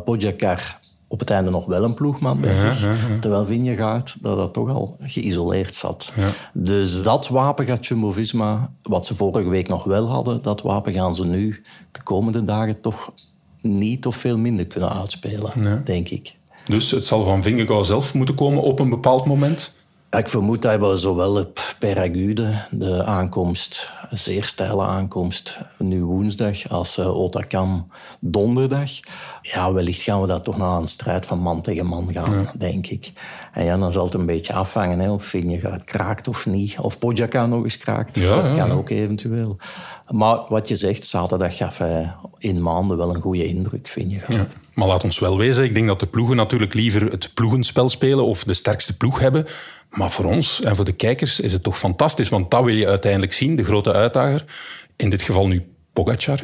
op 1.09 1.19
het 1.19 1.31
einde 1.31 1.51
nog 1.51 1.67
wel 1.67 1.85
een 1.85 1.95
ploegman 1.95 2.41
bij 2.41 2.57
zich. 2.57 2.83
Ja, 2.83 2.91
ja, 2.91 3.19
terwijl 3.21 3.45
Vingegaard 3.45 4.17
dat, 4.21 4.39
dat 4.39 4.53
toch 4.53 4.69
al 4.69 4.97
geïsoleerd 5.01 5.75
zat. 5.75 6.13
Dus 6.53 7.03
dat 7.03 7.29
wapen 7.29 7.67
gaat 7.67 7.87
Jumbo-Visma, 7.87 8.71
wat 8.83 9.07
ze 9.07 9.15
vorige 9.15 9.49
week 9.49 9.69
nog 9.69 9.85
wel 9.85 10.09
hadden, 10.09 10.43
dat 10.43 10.63
wapen 10.63 10.93
gaan 10.93 11.15
ze 11.15 11.27
nu 11.27 11.63
de 11.93 12.03
komende 12.03 12.45
dagen 12.45 12.81
toch 12.81 13.13
niet 13.61 14.07
of 14.07 14.17
veel 14.17 14.39
minder 14.39 14.67
kunnen 14.67 14.93
uitspelen, 14.93 15.83
denk 15.85 16.09
ik. 16.09 16.36
Dus 16.67 16.91
het 16.91 17.05
zal 17.05 17.25
van 17.25 17.43
Vingegaard 17.43 17.87
zelf 17.87 18.15
moeten 18.15 18.35
komen 18.35 18.63
op 18.63 18.79
een 18.79 18.91
bepaald 18.91 19.25
moment? 19.25 19.75
Ik 20.11 20.29
vermoed 20.29 20.63
dat 20.63 20.81
we 20.81 20.97
zowel 20.97 21.37
op 21.37 21.75
Peragude, 21.79 22.67
de 22.71 23.05
aankomst, 23.05 23.93
een 24.11 24.19
zeer 24.19 24.45
steile 24.45 24.83
aankomst, 24.83 25.59
nu 25.79 26.05
woensdag, 26.05 26.69
als 26.69 26.99
uh, 26.99 27.17
Otakam 27.17 27.91
donderdag. 28.21 28.91
Ja, 29.43 29.73
wellicht 29.73 30.03
gaan 30.03 30.21
we 30.21 30.27
dat 30.27 30.45
toch 30.45 30.57
naar 30.57 30.81
een 30.81 30.89
strijd 30.89 31.27
van 31.27 31.39
man 31.39 31.63
tegen 31.63 31.87
man 31.87 32.13
gaan, 32.13 32.41
ja. 32.41 32.53
denk 32.59 32.87
ik. 32.87 33.13
En 33.53 33.65
ja, 33.65 33.77
dan 33.77 33.93
zal 33.93 34.05
het 34.05 34.15
een 34.15 34.27
beetje 34.27 34.53
afhangen 34.53 34.99
hè, 34.99 35.11
of 35.11 35.25
Vingegaard 35.25 35.85
kraakt 35.85 36.29
of 36.29 36.47
niet. 36.47 36.77
Of 36.81 36.99
Pogacar 36.99 37.49
nog 37.49 37.65
eens 37.65 37.79
kraakt. 37.79 38.19
Ja, 38.19 38.43
dat 38.43 38.57
ja, 38.57 38.67
kan 38.67 38.79
ook 38.79 38.91
eventueel. 38.91 39.57
Maar 40.11 40.39
wat 40.49 40.69
je 40.69 40.77
zegt, 40.77 41.07
zaterdag 41.07 41.57
gaf 41.57 41.79
hij 41.79 42.15
in 42.39 42.63
maanden 42.63 42.97
wel 42.97 43.15
een 43.15 43.21
goede 43.21 43.45
indruk, 43.45 43.89
Vingegaard. 43.89 44.53
Ja. 44.53 44.66
Maar 44.77 44.89
laat 44.89 45.05
ons 45.05 45.19
wel 45.19 45.39
wezen, 45.39 45.65
ik 45.65 45.75
denk 45.75 45.87
dat 45.87 46.01
de 46.01 46.07
ploegen 46.07 46.37
natuurlijk 46.37 46.75
liever 46.75 47.03
het 47.11 47.31
ploegenspel 47.35 47.89
spelen 47.89 48.25
of 48.25 48.45
de 48.45 48.55
sterkste 48.55 48.97
ploeg 48.97 49.19
hebben. 49.19 49.47
Maar 49.91 50.11
voor 50.11 50.25
ons 50.25 50.63
en 50.63 50.77
voor 50.77 50.85
de 50.85 50.93
kijkers 50.93 51.41
is 51.41 51.53
het 51.53 51.63
toch 51.63 51.79
fantastisch, 51.79 52.29
want 52.29 52.51
dat 52.51 52.65
wil 52.65 52.75
je 52.75 52.87
uiteindelijk 52.89 53.33
zien, 53.33 53.57
de 53.57 53.65
grote 53.65 53.93
uitdager. 53.93 54.45
In 54.97 55.11
dit 55.11 55.23
geval 55.23 55.47
nu 55.47 55.63
Pogacar 55.93 56.41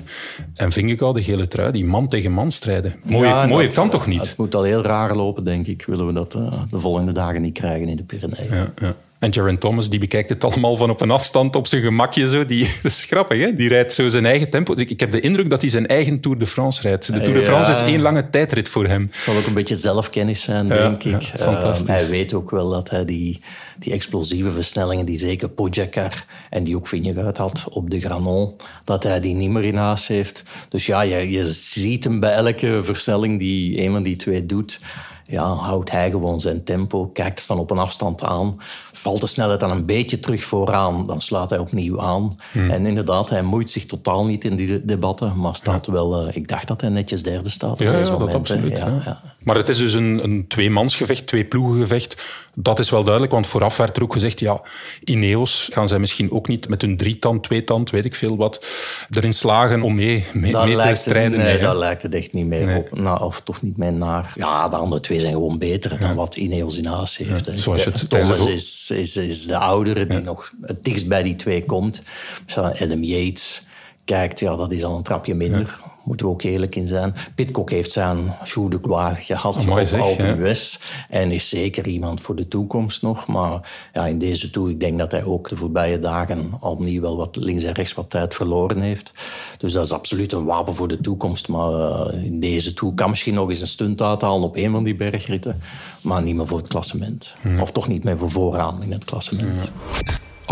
en 0.54 0.72
Vingegaard, 0.72 1.14
de 1.14 1.22
gele 1.22 1.48
trui, 1.48 1.72
die 1.72 1.84
man 1.84 2.08
tegen 2.08 2.32
man 2.32 2.50
strijden. 2.50 2.94
Mooi, 3.04 3.28
Ja, 3.28 3.46
mooi 3.46 3.64
dat- 3.66 3.74
kan 3.74 3.90
toch 3.90 4.06
niet? 4.06 4.28
Het 4.28 4.36
moet 4.36 4.54
al 4.54 4.62
heel 4.62 4.82
raar 4.82 5.16
lopen, 5.16 5.44
denk 5.44 5.66
ik. 5.66 5.84
Willen 5.86 6.06
we 6.06 6.12
dat 6.12 6.34
eh, 6.34 6.62
de 6.68 6.78
volgende 6.78 7.12
dagen 7.12 7.42
niet 7.42 7.54
krijgen 7.54 7.88
in 7.88 7.96
de 7.96 8.02
Pyreneeën. 8.02 8.54
Ja, 8.54 8.72
ja. 8.80 8.94
En 9.22 9.30
Jaron 9.30 9.58
Thomas 9.58 9.88
die 9.88 9.98
bekijkt 9.98 10.28
het 10.28 10.44
allemaal 10.44 10.76
van 10.76 10.90
op 10.90 11.00
een 11.00 11.10
afstand 11.10 11.56
op 11.56 11.66
zijn 11.66 11.82
gemakje. 11.82 12.28
Zo. 12.28 12.46
Die, 12.46 12.64
dat 12.82 12.92
is 12.92 13.04
grappig, 13.04 13.38
hè? 13.38 13.54
die 13.54 13.68
rijdt 13.68 13.92
zo 13.92 14.08
zijn 14.08 14.26
eigen 14.26 14.50
tempo. 14.50 14.74
Ik, 14.76 14.90
ik 14.90 15.00
heb 15.00 15.12
de 15.12 15.20
indruk 15.20 15.50
dat 15.50 15.60
hij 15.60 15.70
zijn 15.70 15.86
eigen 15.86 16.20
Tour 16.20 16.38
de 16.38 16.46
France 16.46 16.82
rijdt. 16.82 17.06
De 17.06 17.20
Tour 17.20 17.32
de 17.32 17.38
Ja. 17.40 17.46
France 17.46 17.70
is 17.70 17.80
één 17.80 18.00
lange 18.00 18.30
tijdrit 18.30 18.68
voor 18.68 18.86
hem. 18.86 19.08
Het 19.12 19.22
zal 19.22 19.36
ook 19.36 19.46
een 19.46 19.54
beetje 19.54 19.74
zelfkennis 19.74 20.42
zijn, 20.42 20.66
Ja, 20.66 20.74
denk 20.88 21.02
ja, 21.02 21.16
ik. 21.16 21.22
fantastisch. 21.22 21.88
Eh, 21.88 21.94
hij 21.94 22.08
weet 22.08 22.34
ook 22.34 22.50
wel 22.50 22.70
dat 22.70 22.90
hij 22.90 23.04
die, 23.04 23.40
die 23.78 23.92
explosieve 23.92 24.50
versnellingen 24.50 25.06
die 25.06 25.18
zeker 25.18 25.48
Pogacar 25.48 26.24
en 26.50 26.64
die 26.64 26.76
ook 26.76 26.86
Vingegaard 26.88 27.36
had 27.36 27.64
op 27.70 27.90
de 27.90 28.00
Granon, 28.00 28.54
dat 28.84 29.02
hij 29.02 29.20
die 29.20 29.34
niet 29.34 29.50
meer 29.50 29.64
in 29.64 29.76
huis 29.76 30.06
heeft. 30.06 30.42
Dus 30.68 30.86
ja, 30.86 31.00
je, 31.00 31.30
je 31.30 31.46
ziet 31.52 32.04
hem 32.04 32.20
bij 32.20 32.32
elke 32.32 32.80
versnelling 32.82 33.38
die 33.38 33.82
een 33.84 33.92
van 33.92 34.02
die 34.02 34.16
twee 34.16 34.46
doet. 34.46 34.80
Ja, 35.26 35.52
houdt 35.54 35.90
hij 35.90 36.10
gewoon 36.10 36.40
zijn 36.40 36.64
tempo, 36.64 37.06
kijkt 37.06 37.38
het 37.38 37.46
van 37.46 37.58
op 37.58 37.70
een 37.70 37.78
afstand 37.78 38.22
aan. 38.22 38.56
Valt 38.92 39.20
de 39.20 39.26
snelheid 39.26 39.60
dan 39.60 39.70
een 39.70 39.86
beetje 39.86 40.20
terug 40.20 40.44
vooraan, 40.44 41.06
dan 41.06 41.20
slaat 41.20 41.50
hij 41.50 41.58
opnieuw 41.58 42.00
aan. 42.00 42.36
Hmm. 42.52 42.70
En 42.70 42.86
inderdaad, 42.86 43.28
hij 43.28 43.42
moeit 43.42 43.70
zich 43.70 43.86
totaal 43.86 44.24
niet 44.26 44.44
in 44.44 44.56
die 44.56 44.84
debatten, 44.84 45.32
maar 45.40 45.56
staat 45.56 45.86
wel... 45.86 46.26
eh, 46.26 46.36
ik 46.36 46.48
dacht 46.48 46.68
dat 46.68 46.80
hij 46.80 46.90
netjes 46.90 47.22
derde 47.22 47.48
staat 47.48 47.70
op 47.72 47.78
Ja, 47.78 47.92
dat 47.92 48.10
moment. 48.10 48.34
absoluut. 48.34 48.78
Ja. 48.78 49.20
Maar 49.44 49.56
het 49.56 49.68
is 49.68 49.76
dus 49.76 49.92
een, 49.92 50.20
een 50.24 50.44
tweemansgevecht, 50.48 51.26
twee 51.26 51.44
ploegengevecht. 51.44 52.22
Dat 52.54 52.78
is 52.78 52.90
wel 52.90 53.02
duidelijk, 53.02 53.32
want 53.32 53.46
vooraf 53.46 53.76
werd 53.76 53.96
er 53.96 54.02
ook 54.02 54.12
gezegd, 54.12 54.40
ja, 54.40 54.62
Ineos 55.04 55.68
gaan 55.72 55.88
zij 55.88 55.98
misschien 55.98 56.30
ook 56.30 56.48
niet 56.48 56.68
met 56.68 56.82
hun 56.82 56.96
drietand, 56.96 57.42
tweetand, 57.44 57.90
weet 57.90 58.04
ik 58.04 58.14
veel 58.14 58.36
wat, 58.36 58.66
erin 59.10 59.32
slagen 59.32 59.82
om 59.82 59.94
mee, 59.94 60.24
mee, 60.32 60.52
mee 60.52 60.76
te 60.76 60.82
het, 60.82 60.98
strijden. 60.98 61.38
nee, 61.38 61.58
daar 61.58 61.76
lijkt 61.76 62.02
het 62.02 62.14
echt 62.14 62.32
niet 62.32 62.46
meer 62.46 62.66
Nee. 62.66 62.76
op. 62.76 62.98
Nou, 62.98 63.22
of 63.24 63.40
toch 63.40 63.62
niet 63.62 63.76
meer 63.76 63.92
naar. 63.92 64.32
Ja, 64.36 64.68
de 64.68 64.76
andere 64.76 65.00
twee 65.00 65.20
zijn 65.20 65.32
gewoon 65.32 65.58
beter 65.58 65.98
dan 65.98 66.14
wat 66.14 66.36
Ineos 66.36 66.78
in 66.78 66.86
huis 66.86 67.16
heeft. 67.16 67.50
zoals 67.54 67.84
je 67.84 67.90
het 67.90 68.10
Thomas 68.10 68.46
is, 68.46 68.90
is, 68.94 69.16
is 69.16 69.46
de 69.46 69.56
oudere 69.56 70.06
die 70.06 70.20
nog 70.20 70.52
het 70.60 70.84
dichtst 70.84 71.08
bij 71.08 71.22
die 71.22 71.36
twee 71.36 71.64
komt. 71.64 72.02
Als 72.44 72.54
je 72.54 72.60
naar 72.60 72.78
Adam 72.80 73.02
Yates 73.04 73.66
kijkt, 74.04 74.40
ja, 74.40 74.56
dat 74.56 74.72
is 74.72 74.84
al 74.84 74.96
een 74.96 75.02
trapje 75.02 75.34
minder. 75.34 75.78
Moeten 76.04 76.26
we 76.26 76.32
ook 76.32 76.42
eerlijk 76.42 76.76
in 76.76 76.88
zijn. 76.88 77.14
Pitcock 77.34 77.70
heeft 77.70 77.92
zijn 77.92 78.18
jour 78.44 78.70
de 78.70 78.78
gloire 78.82 79.20
gehad 79.20 79.56
Amai 79.56 79.82
op 79.82 79.86
zeg, 79.86 80.16
d'Huez. 80.16 80.78
En 81.08 81.30
is 81.30 81.48
zeker 81.48 81.86
iemand 81.86 82.20
voor 82.20 82.36
de 82.36 82.48
toekomst 82.48 83.02
nog. 83.02 83.26
Maar 83.26 83.70
ja, 83.92 84.06
in 84.06 84.18
deze 84.18 84.50
tour, 84.50 84.70
ik 84.70 84.80
denk 84.80 84.98
dat 84.98 85.10
hij 85.10 85.24
ook 85.24 85.48
de 85.48 85.56
voorbije 85.56 85.98
dagen 85.98 86.52
opnieuw 86.60 87.00
wel 87.00 87.16
wat 87.16 87.36
links 87.36 87.62
en 87.62 87.72
rechts 87.72 87.94
wat 87.94 88.10
tijd 88.10 88.34
verloren 88.34 88.80
heeft. 88.80 89.12
Dus 89.58 89.72
dat 89.72 89.84
is 89.84 89.92
absoluut 89.92 90.32
een 90.32 90.44
wapen 90.44 90.74
voor 90.74 90.88
de 90.88 91.00
toekomst. 91.00 91.48
Maar 91.48 91.72
eh, 91.72 92.24
in 92.24 92.40
deze 92.40 92.74
tour 92.74 92.94
kan 92.94 93.10
misschien 93.10 93.34
nog 93.34 93.48
eens 93.48 93.60
een 93.60 93.66
stunt 93.66 94.02
uithalen 94.02 94.48
op 94.48 94.56
een 94.56 94.70
van 94.70 94.84
die 94.84 94.96
bergritten. 94.96 95.60
Maar 96.00 96.22
niet 96.22 96.36
meer 96.36 96.46
voor 96.46 96.58
het 96.58 96.68
klassement. 96.68 97.34
Of 97.60 97.70
toch 97.70 97.88
niet 97.88 98.04
meer 98.04 98.18
voor 98.18 98.30
vooraan 98.30 98.82
in 98.82 98.92
het 98.92 99.04
klassement. 99.04 99.70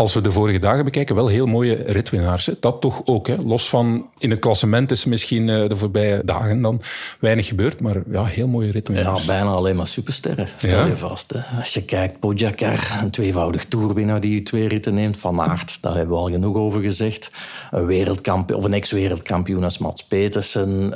Als 0.01 0.13
we 0.13 0.21
de 0.21 0.31
vorige 0.31 0.59
dagen 0.59 0.83
bekijken, 0.85 1.15
wel 1.15 1.27
heel 1.27 1.45
mooie 1.45 1.83
ritwinnaars. 1.85 2.45
Hè. 2.45 2.53
Dat 2.59 2.81
toch 2.81 3.01
ook. 3.05 3.27
Hè. 3.27 3.35
Los 3.45 3.69
van 3.69 4.09
in 4.17 4.29
het 4.29 4.39
klassement 4.39 4.91
is 4.91 5.05
misschien 5.05 5.49
eh, 5.49 5.69
de 5.69 5.75
voorbije 5.75 6.21
dagen 6.25 6.61
dan 6.61 6.81
weinig 7.19 7.47
gebeurd. 7.47 7.79
Maar 7.79 7.95
ja, 8.11 8.23
heel 8.25 8.47
mooie 8.47 8.65
Ja, 8.65 8.71
ritwinnaars. 8.71 9.25
bijna 9.25 9.49
alleen 9.49 9.75
maar 9.75 9.87
supersterren, 9.87 10.47
stel 10.57 10.79
Ja. 10.79 10.85
je 10.85 10.97
vast. 10.97 11.31
Hè. 11.33 11.57
Als 11.59 11.73
je 11.73 11.85
kijkt, 11.85 12.19
Pogacar, 12.19 12.99
een 13.01 13.11
tweevoudig 13.11 13.65
toerwinnaar 13.65 14.19
die 14.19 14.43
twee 14.43 14.67
ritten 14.67 14.93
neemt. 14.93 15.19
Van 15.19 15.41
Aert, 15.41 15.77
daar 15.81 15.95
hebben 15.95 16.15
we 16.15 16.21
al 16.21 16.29
genoeg 16.29 16.55
over 16.55 16.81
gezegd. 16.81 17.31
Een, 17.71 17.85
wereldkampioen, 17.85 18.59
of 18.59 18.65
een 18.65 18.73
ex-wereldkampioen 18.73 19.63
als 19.63 19.77
Mats 19.77 20.03
Petersen. 20.07 20.93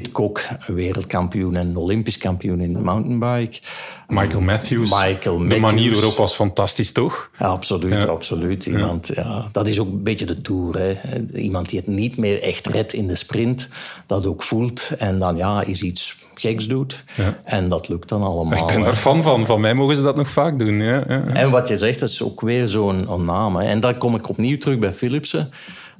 Pitcock, 0.00 0.40
wereldkampioen 0.66 1.56
en 1.56 1.76
olympisch 1.76 2.18
kampioen 2.18 2.60
in 2.60 2.72
de 2.72 2.78
mountainbike. 2.78 3.58
Michael 4.08 4.40
Matthews. 4.40 4.90
Michael 5.04 5.38
De 5.38 5.58
manier 5.58 5.92
waarop 5.92 6.16
was 6.16 6.34
fantastisch, 6.34 6.92
toch? 6.92 7.30
Ja, 7.38 7.46
absoluut, 7.46 7.92
Ja. 7.92 8.04
absoluut. 8.04 8.66
Iemand, 8.66 9.10
ja. 9.14 9.48
dat 9.52 9.68
is 9.68 9.80
ook 9.80 9.86
een 9.86 10.02
beetje 10.02 10.24
de 10.24 10.40
tour. 10.40 10.78
Hè. 10.78 10.96
Iemand 11.34 11.68
die 11.68 11.78
het 11.78 11.88
niet 11.88 12.16
meer 12.16 12.42
echt 12.42 12.66
redt 12.66 12.92
in 12.92 13.06
de 13.06 13.14
sprint, 13.14 13.68
dat 14.06 14.26
ook 14.26 14.42
voelt 14.42 14.90
en 14.98 15.18
dan 15.18 15.36
ja, 15.36 15.62
is 15.62 15.82
iets 15.82 16.24
geks 16.34 16.66
doet. 16.68 17.04
En 17.44 17.68
dat 17.68 17.88
lukt 17.88 18.08
dan 18.08 18.22
allemaal. 18.22 18.58
Ik 18.58 18.66
ben 18.74 18.82
daar 18.82 18.94
fan 18.94 19.22
van. 19.22 19.46
Van 19.46 19.60
mij 19.60 19.74
mogen 19.74 19.96
ze 19.96 20.02
dat 20.02 20.16
nog 20.16 20.30
vaak 20.30 20.58
doen. 20.58 20.80
Ja, 20.80 21.04
ja. 21.08 21.24
En 21.26 21.50
wat 21.50 21.68
je 21.68 21.76
zegt, 21.76 22.00
dat 22.00 22.08
is 22.08 22.22
ook 22.22 22.40
weer 22.40 22.66
zo'n 22.66 23.24
naam. 23.24 23.56
Hè. 23.56 23.64
En 23.64 23.80
daar 23.80 23.94
kom 23.96 24.14
ik 24.14 24.28
opnieuw 24.28 24.58
terug 24.58 24.78
bij 24.78 24.92
Philipsen. 24.92 25.50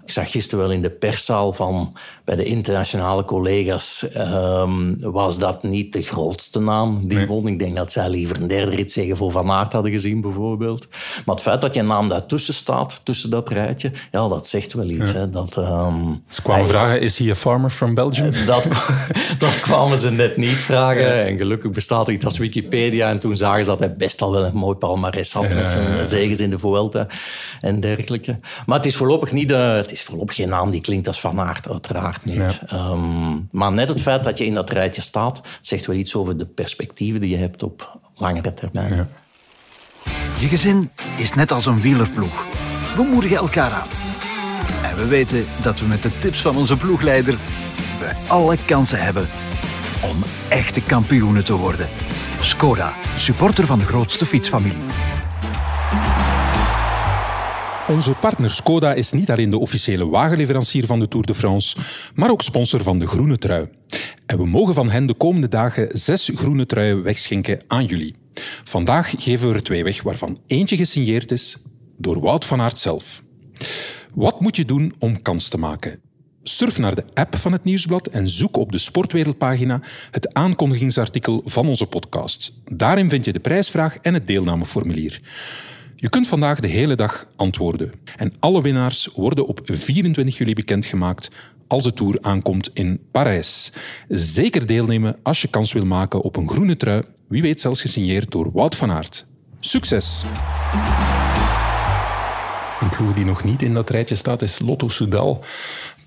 Ik 0.06 0.12
zag 0.12 0.30
gisteren 0.30 0.64
wel 0.64 0.74
in 0.74 0.82
de 0.82 0.90
perszaal 0.90 1.52
van 1.52 1.92
bij 2.24 2.34
de 2.36 2.44
internationale 2.44 3.24
collega's 3.24 4.08
ehm, 4.12 4.94
was 4.98 5.38
dat 5.38 5.62
niet 5.62 5.92
de 5.92 6.02
grootste 6.02 6.60
naam 6.60 7.08
die 7.08 7.26
won. 7.26 7.46
Ik 7.46 7.58
denk 7.58 7.76
dat 7.76 7.92
zij 7.92 8.08
liever 8.08 8.40
een 8.42 8.46
derde 8.46 8.76
rit 8.76 8.92
zeggen 8.92 9.16
voor 9.16 9.30
Van 9.30 9.50
Aert 9.50 9.72
hadden 9.72 9.92
gezien 9.92 10.20
bijvoorbeeld. 10.20 10.86
Maar 11.24 11.34
het 11.34 11.44
feit 11.44 11.60
dat 11.60 11.74
je 11.74 11.82
naam 11.82 12.08
daartussen 12.08 12.54
staat, 12.54 13.00
tussen 13.04 13.30
dat 13.30 13.48
rijtje, 13.48 13.92
ja, 14.12 14.28
dat 14.28 14.48
zegt 14.48 14.72
wel 14.72 14.88
iets. 14.88 15.12
Hè. 15.12 15.30
Dat, 15.30 15.56
ehm, 15.56 15.94
Ze 16.28 16.42
kwamen 16.42 16.62
hij- 16.62 16.70
vragen, 16.72 17.00
is 17.00 17.18
hij 17.18 17.30
a 17.30 17.34
farmer 17.34 17.70
from 17.70 17.94
Belgium? 17.94 18.32
dat, 18.46 18.64
dat 19.38 19.60
kwamen 19.60 19.98
ze 19.98 20.10
net 20.10 20.36
niet 20.36 20.56
vragen. 20.56 21.24
En 21.24 21.36
gelukkig 21.36 21.70
bestaat 21.70 22.06
er 22.06 22.12
iets 22.12 22.24
als 22.24 22.38
Wikipedia. 22.38 23.10
En 23.10 23.18
toen 23.18 23.36
zagen 23.36 23.64
ze 23.64 23.70
dat 23.70 23.78
hij 23.78 23.96
best 23.96 24.22
al 24.22 24.32
wel 24.32 24.44
een 24.44 24.56
mooi 24.56 24.76
palmarès 24.76 25.32
had 25.32 25.48
met 25.48 25.68
zijn 25.68 26.06
zegens 26.06 26.40
in 26.40 26.50
de 26.50 26.58
Vuelta 26.58 27.06
en 27.60 27.80
dergelijke. 27.80 28.38
Maar 28.66 28.76
het 28.76 28.86
is 28.86 28.96
voorlopig 28.96 29.32
niet 29.32 29.48
de, 29.48 29.94
is 29.96 30.02
voorlopig 30.02 30.36
geen 30.36 30.48
naam 30.48 30.70
die 30.70 30.80
klinkt 30.80 31.06
als 31.06 31.20
Van 31.20 31.40
Aert, 31.40 31.68
uiteraard 31.68 32.24
niet. 32.24 32.60
Ehm, 32.66 33.38
maar 33.50 33.72
net 33.72 33.88
het 33.88 34.00
feit 34.00 34.24
dat 34.24 34.38
je 34.38 34.44
in 34.44 34.54
dat 34.54 34.70
rijtje 34.70 35.00
staat, 35.00 35.40
zegt 35.60 35.86
wel 35.86 35.96
iets 35.96 36.14
over 36.14 36.36
de 36.36 36.46
perspectieven 36.46 37.20
die 37.20 37.30
je 37.30 37.36
hebt 37.36 37.62
op 37.62 37.98
langere 38.14 38.54
termijn. 38.54 39.08
Je 40.38 40.46
gezin 40.48 40.90
is 41.16 41.34
net 41.34 41.52
als 41.52 41.66
een 41.66 41.80
wielerploeg. 41.80 42.44
We 42.96 43.02
moedigen 43.02 43.36
elkaar 43.36 43.72
aan. 43.72 43.88
En 44.90 44.96
we 44.96 45.06
weten 45.06 45.44
dat 45.62 45.78
we 45.78 45.86
met 45.86 46.02
de 46.02 46.18
tips 46.18 46.40
van 46.40 46.56
onze 46.56 46.76
ploegleider 46.76 47.38
we 47.98 48.12
alle 48.26 48.56
kansen 48.64 49.02
hebben 49.02 49.28
om 50.02 50.16
echte 50.48 50.82
kampioenen 50.82 51.44
te 51.44 51.56
worden. 51.56 51.88
Skoda, 52.40 52.92
supporter 53.16 53.66
van 53.66 53.78
de 53.78 53.84
grootste 53.84 54.26
fietsfamilie. 54.26 55.15
Onze 57.88 58.12
partner 58.12 58.50
Skoda 58.50 58.94
is 58.94 59.12
niet 59.12 59.30
alleen 59.30 59.50
de 59.50 59.58
officiële 59.58 60.08
wagenleverancier 60.08 60.86
van 60.86 61.00
de 61.00 61.08
Tour 61.08 61.26
de 61.26 61.34
France, 61.34 61.76
maar 62.14 62.30
ook 62.30 62.42
sponsor 62.42 62.82
van 62.82 62.98
de 62.98 63.06
groene 63.06 63.38
trui. 63.38 63.68
En 64.26 64.38
we 64.38 64.46
mogen 64.46 64.74
van 64.74 64.90
hen 64.90 65.06
de 65.06 65.14
komende 65.14 65.48
dagen 65.48 65.88
zes 65.92 66.30
groene 66.34 66.66
truien 66.66 67.02
wegschenken 67.02 67.60
aan 67.66 67.84
jullie. 67.84 68.14
Vandaag 68.64 69.14
geven 69.18 69.48
we 69.48 69.54
er 69.54 69.62
twee 69.62 69.84
weg, 69.84 70.02
waarvan 70.02 70.38
eentje 70.46 70.76
gesigneerd 70.76 71.32
is 71.32 71.56
door 71.98 72.20
Wout 72.20 72.44
van 72.44 72.60
Aert 72.60 72.78
zelf. 72.78 73.22
Wat 74.14 74.40
moet 74.40 74.56
je 74.56 74.64
doen 74.64 74.94
om 74.98 75.22
kans 75.22 75.48
te 75.48 75.58
maken? 75.58 76.00
Surf 76.42 76.78
naar 76.78 76.94
de 76.94 77.04
app 77.14 77.36
van 77.36 77.52
het 77.52 77.64
Nieuwsblad 77.64 78.06
en 78.06 78.28
zoek 78.28 78.56
op 78.56 78.72
de 78.72 78.78
Sportwereldpagina 78.78 79.80
het 80.10 80.34
aankondigingsartikel 80.34 81.42
van 81.44 81.68
onze 81.68 81.86
podcast. 81.86 82.60
Daarin 82.72 83.08
vind 83.08 83.24
je 83.24 83.32
de 83.32 83.40
prijsvraag 83.40 83.96
en 83.96 84.14
het 84.14 84.26
deelnameformulier. 84.26 85.20
Je 85.98 86.08
kunt 86.08 86.28
vandaag 86.28 86.60
de 86.60 86.68
hele 86.68 86.94
dag 86.94 87.26
antwoorden. 87.36 87.92
En 88.16 88.32
alle 88.38 88.62
winnaars 88.62 89.08
worden 89.14 89.46
op 89.46 89.60
24 89.64 90.38
juli 90.38 90.54
bekendgemaakt 90.54 91.30
als 91.66 91.84
de 91.84 91.92
Tour 91.92 92.18
aankomt 92.20 92.70
in 92.72 93.00
Parijs. 93.10 93.72
Zeker 94.08 94.66
deelnemen 94.66 95.16
als 95.22 95.42
je 95.42 95.48
kans 95.48 95.72
wil 95.72 95.86
maken 95.86 96.20
op 96.20 96.36
een 96.36 96.48
groene 96.48 96.76
trui, 96.76 97.02
wie 97.28 97.42
weet 97.42 97.60
zelfs 97.60 97.80
gesigneerd 97.80 98.30
door 98.30 98.50
Wout 98.52 98.76
van 98.76 98.90
Aert. 98.90 99.26
Succes! 99.60 100.24
Een 102.80 102.88
ploeg 102.88 103.12
die 103.12 103.24
nog 103.24 103.44
niet 103.44 103.62
in 103.62 103.74
dat 103.74 103.90
rijtje 103.90 104.14
staat 104.14 104.42
is 104.42 104.58
Lotto 104.58 104.88
Soudal. 104.88 105.44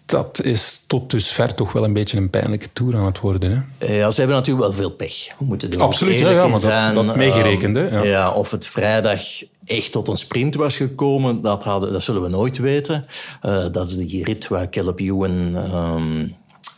Dat 0.09 0.41
is 0.43 0.83
tot 0.87 1.09
dusver 1.11 1.53
toch 1.53 1.71
wel 1.71 1.83
een 1.83 1.93
beetje 1.93 2.17
een 2.17 2.29
pijnlijke 2.29 2.67
tour 2.73 2.95
aan 2.97 3.05
het 3.05 3.19
worden. 3.19 3.65
Hè? 3.79 3.93
Ja, 3.95 4.11
ze 4.11 4.19
hebben 4.19 4.37
natuurlijk 4.37 4.65
wel 4.67 4.75
veel 4.75 4.89
pech. 4.91 5.27
We 5.39 5.45
moeten 5.45 5.71
er 5.71 5.81
Absoluut, 5.81 6.19
ja, 6.19 6.29
ja, 6.29 6.41
maar 6.41 6.51
dat- 6.51 6.61
zijn. 6.61 6.95
dat 6.95 7.15
meegerekend, 7.15 7.75
hè, 7.75 7.87
Ehm, 7.87 8.03
ja. 8.07 8.31
of 8.31 8.51
het 8.51 8.67
vrijdag 8.67 9.21
echt 9.65 9.91
tot 9.91 10.07
een 10.07 10.17
sprint 10.17 10.55
was 10.55 10.77
gekomen, 10.77 11.41
dat, 11.41 11.63
hadden, 11.63 11.91
dat 11.93 12.03
zullen 12.03 12.21
we 12.21 12.29
nooit 12.29 12.57
weten. 12.57 13.05
Eh, 13.41 13.65
dat 13.71 13.87
is 13.89 13.97
die 13.97 14.23
rit 14.23 14.47
waar 14.47 14.69
Caleb 14.69 14.99
Ewan 14.99 15.55
ehm, 15.55 16.27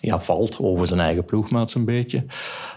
ja, 0.01 0.19
valt 0.19 0.59
over 0.59 0.87
zijn 0.87 0.99
eigen 0.99 1.25
ploegmaat 1.25 1.73
een 1.73 1.85
beetje. 1.85 2.25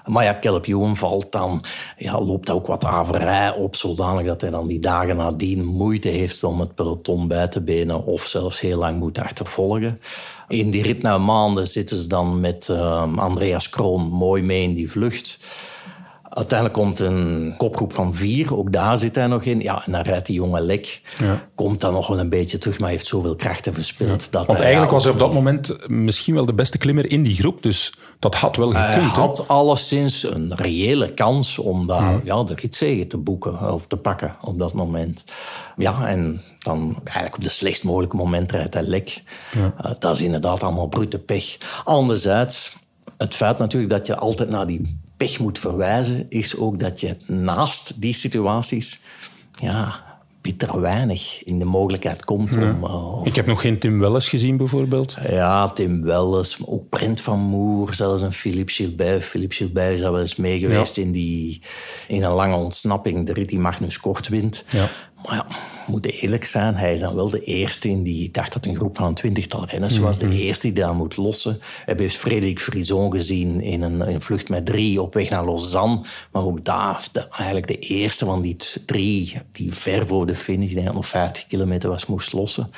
Maar 0.07 0.25
ja, 0.25 0.39
Caleb 0.41 0.67
Ewan 0.67 0.97
valt 0.97 1.33
dan, 1.33 1.65
ja, 1.97 2.21
loopt 2.21 2.51
ook 2.51 2.67
wat 2.67 2.85
averij 2.85 3.55
op, 3.55 3.77
zodanig 3.77 4.27
dat 4.27 4.41
hij 4.41 4.51
dan 4.51 4.67
die 4.67 4.81
dagen 4.81 5.17
nadien 5.17 5.65
moeite 5.65 6.09
heeft 6.09 6.45
om 6.45 6.61
het 6.61 6.75
peloton 6.75 7.29
bij 7.29 7.49
te 7.49 7.61
benen 7.61 8.05
of 8.05 8.23
zelfs 8.23 8.61
heel 8.61 8.79
lang 8.79 8.99
moet 8.99 9.19
achtervolgen. 9.19 10.01
In 10.49 10.71
die 10.71 10.83
rit 10.83 11.03
na 11.03 11.19
maanden 11.19 11.67
zitten 11.67 12.01
ze 12.01 12.07
dan 12.07 12.41
met 12.41 12.69
ehm, 12.69 13.19
Andreas 13.19 13.69
Kroon 13.69 14.03
mooi 14.03 14.43
mee 14.43 14.63
in 14.63 14.75
die 14.75 14.91
vlucht. 14.91 15.39
Uiteindelijk 16.37 16.79
komt 16.79 16.99
een 17.01 17.55
kopgroep 17.57 17.93
van 17.93 18.15
vier, 18.15 18.57
ook 18.57 18.73
daar 18.73 18.99
zit 18.99 19.15
hij 19.15 19.27
nog 19.27 19.43
in. 19.43 19.61
Ja, 19.61 19.83
en 19.87 19.93
dan 19.93 20.01
rijdt 20.01 20.27
die 20.27 20.35
jonge 20.35 20.61
Lek, 20.61 21.03
Ja. 21.19 21.49
komt 21.55 21.81
dan 21.81 21.93
nog 21.93 22.07
wel 22.07 22.19
een 22.19 22.29
beetje 22.29 22.59
terug, 22.59 22.79
maar 22.79 22.91
heeft 22.91 23.07
zoveel 23.07 23.37
krachten 23.37 23.75
verspeeld. 23.75 24.19
Dat 24.31 24.47
Want 24.47 24.49
hij, 24.59 24.61
eigenlijk 24.61 24.89
ja, 24.89 24.95
was 24.95 25.05
hij 25.05 25.13
op 25.13 25.19
dat 25.19 25.33
moment 25.33 25.89
misschien 25.91 26.35
wel 26.35 26.45
de 26.47 26.55
beste 26.55 26.79
klimmer 26.79 27.11
in 27.11 27.23
die 27.23 27.35
groep. 27.35 27.63
Dus 27.63 27.95
dat 28.19 28.35
had 28.35 28.57
wel 28.57 28.73
Hij 28.75 28.93
gekund. 28.93 29.13
hè? 29.15 29.21
had 29.21 29.49
alleszins 29.49 30.23
een 30.31 30.53
reële 30.57 31.13
kans 31.15 31.59
om 31.59 31.87
daar 31.87 32.21
ja, 32.25 32.43
de 32.45 32.55
ritzege 32.55 33.07
te 33.07 33.17
boeken 33.17 33.73
of 33.73 33.87
te 33.87 33.97
pakken 33.97 34.37
op 34.41 34.59
dat 34.59 34.73
moment. 34.73 35.25
Ja, 35.77 36.07
en 36.09 36.43
dan 36.59 36.97
eigenlijk 37.05 37.37
op 37.37 37.43
de 37.43 37.49
slechtst 37.49 37.85
mogelijke 37.85 38.17
moment 38.17 38.53
rijdt 38.53 38.75
hij 38.75 38.83
lek. 38.83 39.23
Eh, 39.55 39.91
dat 39.99 40.15
is 40.17 40.23
inderdaad 40.23 40.63
allemaal 40.63 40.89
brute 40.89 41.19
pech. 41.19 41.57
Anderzijds, 41.85 42.77
het 43.19 43.35
feit 43.35 43.59
natuurlijk 43.59 43.93
dat 43.93 44.07
je 44.07 44.17
altijd 44.17 44.49
naar 44.51 44.67
die 44.67 45.03
pech 45.25 45.39
moet 45.39 45.59
verwijzen, 45.59 46.27
is 46.29 46.57
ook 46.57 46.81
dat 46.81 47.01
je 47.01 47.17
naast 47.27 48.01
die 48.01 48.15
situaties 48.15 49.01
ja, 49.61 50.03
bitter 50.41 50.81
weinig 50.81 51.45
in 51.45 51.59
de 51.59 51.65
mogelijkheid 51.65 52.25
komt 52.25 52.55
om... 52.57 52.85
eh, 52.85 53.21
Ik 53.23 53.35
heb 53.35 53.47
nog 53.47 53.61
geen 53.61 53.79
Tim 53.79 53.99
Welles 53.99 54.29
gezien, 54.29 54.57
bijvoorbeeld. 54.57 55.17
ja, 55.29 55.69
Tim 55.69 56.03
Welles, 56.03 56.57
maar 56.59 56.69
ook 56.69 56.89
Brent 56.89 57.21
van 57.21 57.39
Moer, 57.41 57.95
zelfs 57.95 58.23
een 58.23 58.33
Philippe 58.33 58.73
Gilbert. 58.73 59.25
Philippe 59.25 59.55
Gilbert 59.55 59.99
is 59.99 60.05
al 60.05 60.13
wel 60.13 60.21
eens 60.21 60.37
mee 60.37 60.59
geweest 60.59 60.97
in, 60.97 61.13
die, 61.13 61.61
in 62.09 62.23
een 62.23 62.33
lange 62.33 62.57
ontsnapping, 62.57 63.27
de 63.27 63.33
rit 63.33 63.49
die 63.49 63.59
Magnus 63.59 64.01
Kort 64.01 64.29
wint. 64.29 64.65
Ja. 64.71 64.91
Maar 65.27 65.35
ja, 65.37 65.47
we 65.49 65.91
moeten 65.91 66.11
eerlijk 66.11 66.45
zijn, 66.45 66.75
hij 66.75 66.93
is 66.93 67.01
dan 67.01 67.15
wel 67.15 67.29
de 67.29 67.45
eerste 67.45 67.89
in 67.89 68.03
die... 68.03 68.25
Ik 68.25 68.35
dacht 68.35 68.53
dat 68.53 68.67
een 68.67 68.77
groep 68.77 68.97
van 68.97 69.07
een 69.07 69.15
twintigtal 69.15 69.67
renners 69.67 69.99
was, 69.99 70.19
de 70.19 70.31
eerste 70.31 70.67
die 70.67 70.83
daar 70.83 70.95
moet 70.95 71.17
lossen. 71.17 71.53
We 71.53 71.83
hebben 71.85 72.11
Frederik 72.11 72.61
Frison 72.61 73.13
gezien 73.13 73.61
in 73.61 73.83
een, 73.83 74.01
in 74.09 74.21
vlucht 74.21 74.49
met 74.49 74.67
drie 74.67 75.03
op 75.03 75.15
weg 75.15 75.31
naar 75.31 75.45
Lausanne. 75.45 76.01
Maar 76.33 76.45
ook 76.45 76.65
daar, 76.65 77.07
de, 77.13 77.29
eigenlijk 77.29 77.67
de 77.67 77.79
eerste 77.79 78.25
van 78.25 78.41
die 78.41 78.57
drie, 78.87 79.41
die 79.53 79.73
ver 79.73 80.07
voor 80.07 80.27
de 80.27 80.35
finish, 80.35 80.73
dat 80.73 80.95
nog 80.95 81.09
50 81.09 81.47
kilometer 81.47 81.91
was, 81.91 82.07
moest 82.07 82.33
lossen. 82.33 82.71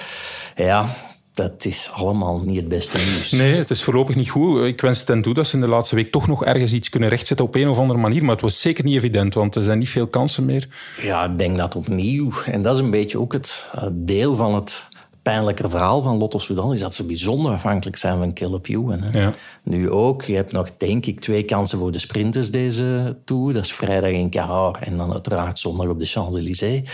Ja, 0.57 0.97
dat 1.37 1.65
is 1.65 1.91
allemaal 1.93 2.41
niet 2.45 2.57
het 2.57 2.69
beste 2.69 2.97
nieuws. 2.97 3.31
Nee, 3.31 3.55
het 3.55 3.71
is 3.71 3.83
voorlopig 3.83 4.15
niet 4.15 4.31
goed. 4.31 4.63
Ik 4.63 4.81
wens 4.81 5.05
ten 5.05 5.23
toe 5.23 5.35
dat 5.35 5.47
ze 5.47 5.55
in 5.55 5.61
de 5.61 5.69
laatste 5.69 5.95
week 5.95 6.13
toch 6.13 6.27
nog 6.27 6.45
ergens 6.45 6.73
iets 6.73 6.89
kunnen 6.89 7.09
rechtzetten 7.09 7.47
op 7.47 7.55
een 7.55 7.69
of 7.69 7.79
andere 7.79 7.99
manier. 7.99 8.23
Maar 8.23 8.35
het 8.35 8.41
was 8.41 8.61
zeker 8.61 8.85
niet 8.85 8.97
evident, 8.97 9.35
want 9.35 9.55
er 9.55 9.65
zijn 9.65 9.79
niet 9.79 9.89
veel 9.89 10.07
kansen 10.07 10.45
meer. 10.45 10.69
Ja, 11.03 11.25
ik 11.25 11.39
denk 11.39 11.57
dat 11.57 11.77
opnieuw. 11.77 12.31
En 12.45 12.63
dat 12.63 12.75
is 12.75 12.83
een 12.83 12.91
beetje 12.91 13.19
ook 13.19 13.33
het 13.33 13.71
eh, 13.75 13.83
deel 13.93 14.35
van 14.35 14.55
het 14.55 14.85
pijnlijke 15.23 15.69
verhaal 15.69 16.03
van 16.03 16.17
Lotto 16.17 16.39
Soudal, 16.39 16.73
is 16.73 16.81
dat 16.81 16.95
ze 16.95 17.05
bijzonder 17.05 17.53
afhankelijk 17.53 17.97
zijn 17.97 18.19
van 18.19 18.35
Caleb 18.35 18.69
Ewan. 18.69 19.01
Hè. 19.01 19.21
Ja. 19.21 19.33
Nu 19.63 19.91
ook, 19.91 20.23
je 20.23 20.35
hebt 20.35 20.53
nog 20.53 20.71
denk 20.77 21.07
ik 21.07 21.21
twee 21.21 21.43
kansen 21.43 21.79
voor 21.79 21.93
de 21.93 21.99
sprinters 21.99 22.51
deze 22.51 23.17
Tour. 23.25 23.55
Dat 23.55 23.65
is 23.65 23.73
vrijdag 23.73 24.11
in 24.11 24.31
Cahors 24.31 24.79
en 24.81 24.97
dan 24.97 25.13
uiteraard 25.13 25.59
zondag 25.59 25.89
op 25.89 25.99
de 25.99 26.07
Champs-Élysées. 26.07 26.91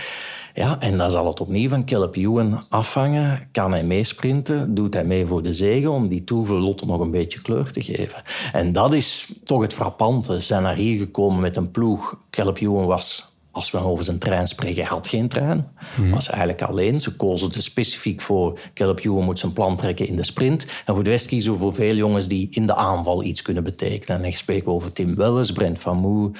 Ja, 0.53 0.79
en 0.79 0.97
dan 0.97 1.11
zal 1.11 1.27
het 1.27 1.41
opnieuw 1.41 1.69
van 1.69 1.85
Caleb 1.85 2.15
Ewan 2.15 2.65
afhangen. 2.69 3.47
Kan 3.51 3.71
hij 3.71 3.83
meesprinten? 3.83 4.73
Doet 4.73 4.93
hij 4.93 5.05
mee 5.05 5.25
voor 5.25 5.41
de 5.41 5.53
zegen 5.53 5.91
om 5.91 6.07
die 6.07 6.23
Lotto 6.33 6.85
nog 6.85 6.99
een 6.99 7.11
beetje 7.11 7.41
kleur 7.41 7.71
te 7.71 7.83
geven? 7.83 8.23
En 8.51 8.71
dat 8.71 8.93
is 8.93 9.33
toch 9.43 9.61
het 9.61 9.73
frappante. 9.73 10.33
Ze 10.33 10.41
zijn 10.41 10.63
naar 10.63 10.75
hier 10.75 10.97
gekomen 10.97 11.41
met 11.41 11.55
een 11.55 11.71
ploeg. 11.71 12.17
Caleb 12.29 12.59
was 12.59 13.32
als 13.53 13.71
we 13.71 13.77
over 13.77 14.05
zijn 14.05 14.19
trein 14.19 14.47
spreken, 14.47 14.81
hij 14.81 14.91
had 14.91 15.07
geen 15.07 15.27
trein. 15.27 15.67
Was 16.11 16.29
eigenlijk 16.29 16.61
alleen. 16.61 17.01
Ze 17.01 17.15
kozen 17.15 17.51
er 17.51 17.63
specifiek 17.63 18.21
voor. 18.21 18.59
Caleb 18.73 18.99
Ewan 18.99 19.23
moet 19.23 19.39
zijn 19.39 19.53
plan 19.53 19.77
trekken 19.77 20.07
in 20.07 20.15
de 20.15 20.25
sprint. 20.25 20.65
En 20.85 20.93
voor 20.93 21.03
de 21.03 21.09
rest 21.09 21.27
kiezen 21.27 21.53
we 21.53 21.59
voor 21.59 21.73
veel 21.73 21.95
jongens 21.95 22.27
die 22.27 22.47
in 22.51 22.67
de 22.67 22.75
aanval 22.75 23.23
iets 23.23 23.41
kunnen 23.41 23.63
betekenen. 23.63 24.17
En 24.17 24.25
ik 24.25 24.37
spreek 24.37 24.67
over 24.67 24.93
Tim 24.93 25.15
Welles, 25.15 25.51
Brent 25.51 25.79
Van 25.79 25.97
Moer, 25.97 26.31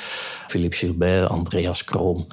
Philippe 0.47 0.75
Gilbert, 0.75 1.29
Andreas 1.29 1.83
Kroon 1.83 2.27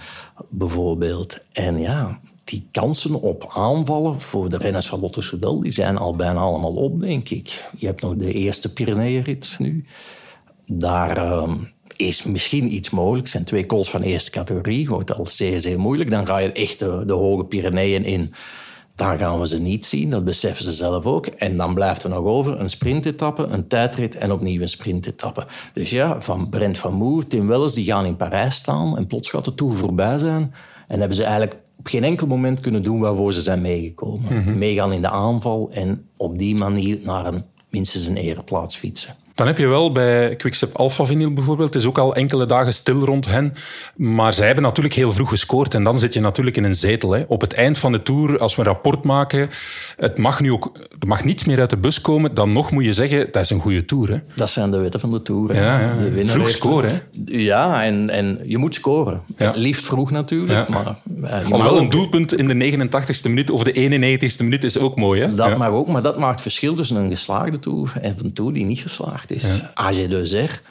bijvoorbeeld. 0.49 1.39
En 1.53 1.79
ja, 1.79 2.21
die 2.45 2.69
kansen 2.71 3.21
op 3.21 3.51
aanvallen 3.55 4.21
voor 4.21 4.49
de 4.49 4.57
renners 4.57 4.87
van 4.87 5.01
Lotte 5.01 5.23
Soudal, 5.23 5.61
die 5.61 5.73
zijn 5.73 5.97
al 5.97 6.17
bijna 6.17 6.41
allemaal 6.41 6.75
op, 6.75 7.01
denk 7.01 7.29
ik. 7.29 7.71
Je 7.77 7.87
hebt 7.87 8.03
nog 8.03 8.15
de 8.15 8.33
eerste 8.33 8.73
Pyreneeënrit 8.73 9.57
nu. 9.59 9.85
Daar 10.67 11.17
ehm, 11.17 11.57
is 12.01 12.23
misschien 12.23 12.75
iets 12.75 12.91
mogelijk. 12.91 13.23
Het 13.23 13.31
zijn 13.31 13.45
twee 13.45 13.67
calls 13.67 13.91
van 13.91 14.03
eerste 14.03 14.31
categorie. 14.31 14.89
Wordt 14.89 15.15
al 15.15 15.27
zeer, 15.27 15.61
zeer 15.61 15.79
moeilijk. 15.79 16.11
Dan 16.11 16.27
ga 16.27 16.39
je 16.39 16.53
echt 16.53 16.79
de, 16.79 17.03
de 17.07 17.13
hoge 17.13 17.45
Pyreneeën 17.45 18.05
in. 18.05 18.33
Daar 18.95 19.19
gaan 19.19 19.41
we 19.41 19.49
ze 19.49 19.61
niet 19.61 19.87
zien. 19.87 20.11
Dat 20.11 20.25
beseffen 20.25 20.65
ze 20.65 20.73
zelf 20.73 21.07
ook. 21.07 21.27
En 21.27 21.57
dan 21.57 21.75
blijft 21.75 22.05
er 22.05 22.11
nog 22.11 22.25
over 22.25 22.61
een 22.61 22.71
sprintetappe, 22.71 23.43
een 23.43 23.67
tijdrit 23.67 24.17
en 24.17 24.33
opnieuw 24.33 24.61
een 24.61 24.69
sprintetappe. 24.69 25.47
Dus 25.73 25.91
ja, 25.91 26.21
van 26.21 26.49
Brent 26.49 26.79
van 26.79 26.95
Moer, 26.95 27.27
Tim 27.27 27.47
Welles, 27.47 27.75
die 27.75 27.85
gaan 27.85 28.07
in 28.07 28.17
Parijs 28.17 28.55
staan. 28.55 28.97
En 28.97 29.07
plots 29.07 29.31
gaat 29.31 29.45
de 29.45 29.55
Tour 29.55 29.75
voorbij 29.75 30.19
zijn. 30.19 30.55
En 30.87 30.99
hebben 30.99 31.17
ze 31.17 31.23
eigenlijk 31.23 31.57
op 31.79 31.87
geen 31.87 32.05
enkel 32.05 32.27
moment 32.27 32.61
kunnen 32.61 32.83
doen 32.83 33.01
waarvoor 33.01 33.33
ze 33.33 33.43
zijn 33.43 33.61
meegekomen. 33.61 34.59
Meegaan 34.59 34.93
in 34.93 35.01
de 35.01 35.11
aanval 35.11 35.69
en 35.73 36.09
op 36.17 36.39
die 36.39 36.55
manier 36.55 36.99
naar 37.03 37.27
een, 37.27 37.45
minstens 37.69 38.07
een 38.07 38.17
ereplaats 38.17 38.77
fietsen. 38.77 39.15
Dan 39.35 39.47
heb 39.47 39.59
je 39.59 39.67
wel 39.67 39.93
bij 39.93 40.37
Quickstep 40.37 40.77
Alpha 40.77 41.05
Vinyl 41.05 41.33
bijvoorbeeld, 41.33 41.75
het 41.75 41.83
is 41.83 41.89
ook 41.89 41.99
al 41.99 42.15
enkele 42.15 42.47
dagen 42.47 42.75
stil 42.75 43.05
rond 43.05 43.27
hen, 43.27 43.55
maar 43.97 44.33
zij 44.33 44.47
hebben 44.47 44.65
natuurlijk 44.65 44.95
heel 44.95 45.13
vroeg 45.13 45.29
gescoord 45.29 45.75
en 45.75 45.85
dan 45.85 45.99
zit 45.99 46.15
je 46.15 46.21
natuurlijk 46.21 46.57
in 46.57 46.65
een 46.65 46.75
zetel. 46.75 47.11
Hè. 47.13 47.25
Op 47.29 47.41
het 47.41 47.53
eind 47.53 47.79
van 47.79 47.93
de 47.93 48.03
Tour, 48.03 48.39
als 48.39 48.55
we 48.55 48.61
een 48.61 48.67
rapport 48.67 49.05
maken, 49.05 49.51
het 49.97 50.19
mag 50.19 50.41
nu 50.41 50.53
ook, 50.53 50.73
er 51.01 51.07
mag 51.07 51.25
niets 51.25 51.45
meer 51.45 51.61
uit 51.61 51.71
de 51.71 51.77
bus 51.77 52.01
komen, 52.01 52.35
dan 52.35 52.53
nog 52.53 52.71
moet 52.71 52.85
je 52.85 52.93
zeggen, 52.93 53.29
dat 53.33 53.43
is 53.43 53.51
een 53.51 53.61
goede 53.61 53.85
Tour. 53.85 54.09
Hè. 54.11 54.19
Dat 54.35 54.51
zijn 54.51 54.71
de 54.71 54.79
wetten 54.79 55.01
van 55.01 55.11
de 55.11 55.23
Tour. 55.23 55.55
hè. 55.55 55.65
Ja, 55.65 55.81
ja. 55.81 55.97
De 55.99 56.11
winnaar 56.11 56.35
Vroeg 56.35 56.49
scoren, 56.49 56.91
hè? 56.91 57.01
Ja, 57.27 57.85
en, 57.85 58.11
en 58.11 58.41
je 58.45 58.59
moet 58.59 58.75
scoren. 58.75 59.21
Ja. 59.37 59.47
Het 59.47 59.57
liefst 59.57 59.87
vroeg 59.87 60.11
natuurlijk. 60.11 60.69
Maar, 60.69 60.97
eh, 61.23 61.45
Alhoewel 61.45 61.79
een 61.79 61.91
doelpunt 61.91 62.35
in 62.35 62.49
de 62.49 62.55
89ste 62.55 63.29
minuut 63.29 63.51
of 63.51 63.63
de 63.63 63.73
91ste 63.73 64.43
minuut 64.45 64.65
is 64.65 64.79
ook 64.79 64.97
mooi. 64.97 65.21
Hè? 65.21 65.35
Dat 65.35 65.59
mag 65.59 65.69
ook, 65.69 65.89
maar 65.89 66.03
dat 66.03 66.19
maakt 66.19 66.41
verschil 66.41 66.75
tussen 66.75 66.97
een 66.97 67.11
geslaagde 67.11 67.59
Tour 67.59 67.93
en 68.01 68.15
een 68.23 68.33
Tour 68.33 68.53
die 68.53 68.65
niet 68.65 68.81
geslaagd 68.81 69.20
is. 69.27 69.63
AG2R, 69.63 70.69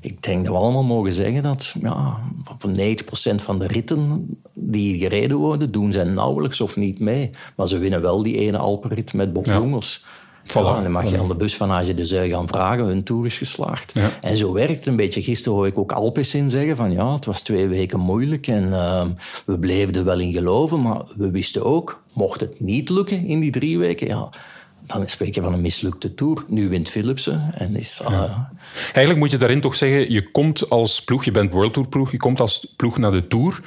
ik 0.00 0.22
denk 0.22 0.44
dat 0.44 0.54
we 0.54 0.60
allemaal 0.60 0.82
mogen 0.82 1.12
zeggen 1.12 1.42
dat 1.42 1.74
ja, 1.82 2.18
van 2.58 2.76
90% 2.76 3.34
van 3.34 3.58
de 3.58 3.66
ritten 3.66 4.26
die 4.54 4.98
gereden 4.98 5.36
worden, 5.36 5.70
doen 5.70 5.92
zij 5.92 6.04
nauwelijks 6.04 6.60
of 6.60 6.76
niet 6.76 7.00
mee. 7.00 7.30
Maar 7.56 7.68
ze 7.68 7.78
winnen 7.78 8.02
wel 8.02 8.22
die 8.22 8.36
ene 8.36 8.58
Alpenrit 8.58 9.12
met 9.12 9.32
Bob 9.32 9.46
Ja. 9.46 9.54
Jongels. 9.54 10.04
Voilà. 10.48 10.52
Ja, 10.52 10.82
dan 10.82 10.90
mag 10.90 11.10
je 11.10 11.18
aan 11.18 11.28
de 11.28 11.34
bus 11.34 11.56
van 11.56 11.84
AG2R 11.84 12.30
gaan 12.30 12.48
vragen, 12.48 12.84
hun 12.84 13.02
Tour 13.02 13.26
is 13.26 13.38
geslaagd. 13.38 13.94
Ja. 13.94 14.10
En 14.20 14.36
zo 14.36 14.52
werkt 14.52 14.78
het 14.78 14.86
een 14.86 14.96
beetje. 14.96 15.22
Gisteren 15.22 15.58
hoor 15.58 15.66
ik 15.66 15.78
ook 15.78 15.92
Alpes 15.92 16.34
in 16.34 16.50
zeggen 16.50 16.76
van 16.76 16.92
ja, 16.92 17.14
het 17.14 17.24
was 17.24 17.42
twee 17.42 17.68
weken 17.68 18.00
moeilijk 18.00 18.46
en 18.46 18.72
ehm, 18.72 19.08
we 19.46 19.58
bleven 19.58 19.94
er 19.94 20.04
wel 20.04 20.20
in 20.20 20.32
geloven, 20.32 20.82
maar 20.82 21.02
we 21.16 21.30
wisten 21.30 21.64
ook, 21.64 22.02
mocht 22.12 22.40
het 22.40 22.60
niet 22.60 22.88
lukken 22.88 23.26
in 23.26 23.40
die 23.40 23.50
drie 23.50 23.78
weken, 23.78 24.06
ja, 24.06 24.28
dan 24.88 25.08
spreek 25.08 25.34
je 25.34 25.42
van 25.42 25.52
een 25.52 25.60
mislukte 25.60 26.14
Tour. 26.14 26.44
Nu 26.46 26.68
wint 26.68 26.88
Philipsen 26.88 27.54
en 27.54 27.76
is... 27.76 28.00
eh, 28.04 28.36
Eigenlijk 28.84 29.18
moet 29.18 29.30
je 29.30 29.36
daarin 29.36 29.60
toch 29.60 29.74
zeggen, 29.74 30.12
je 30.12 30.30
komt 30.30 30.70
als 30.70 31.04
ploeg, 31.04 31.24
je 31.24 31.30
bent 31.30 31.52
World 31.52 31.72
Tour 31.72 31.88
ploeg, 31.88 32.10
je 32.10 32.16
komt 32.16 32.40
als 32.40 32.72
ploeg 32.76 32.98
naar 32.98 33.10
de 33.12 33.26
Tour. 33.26 33.60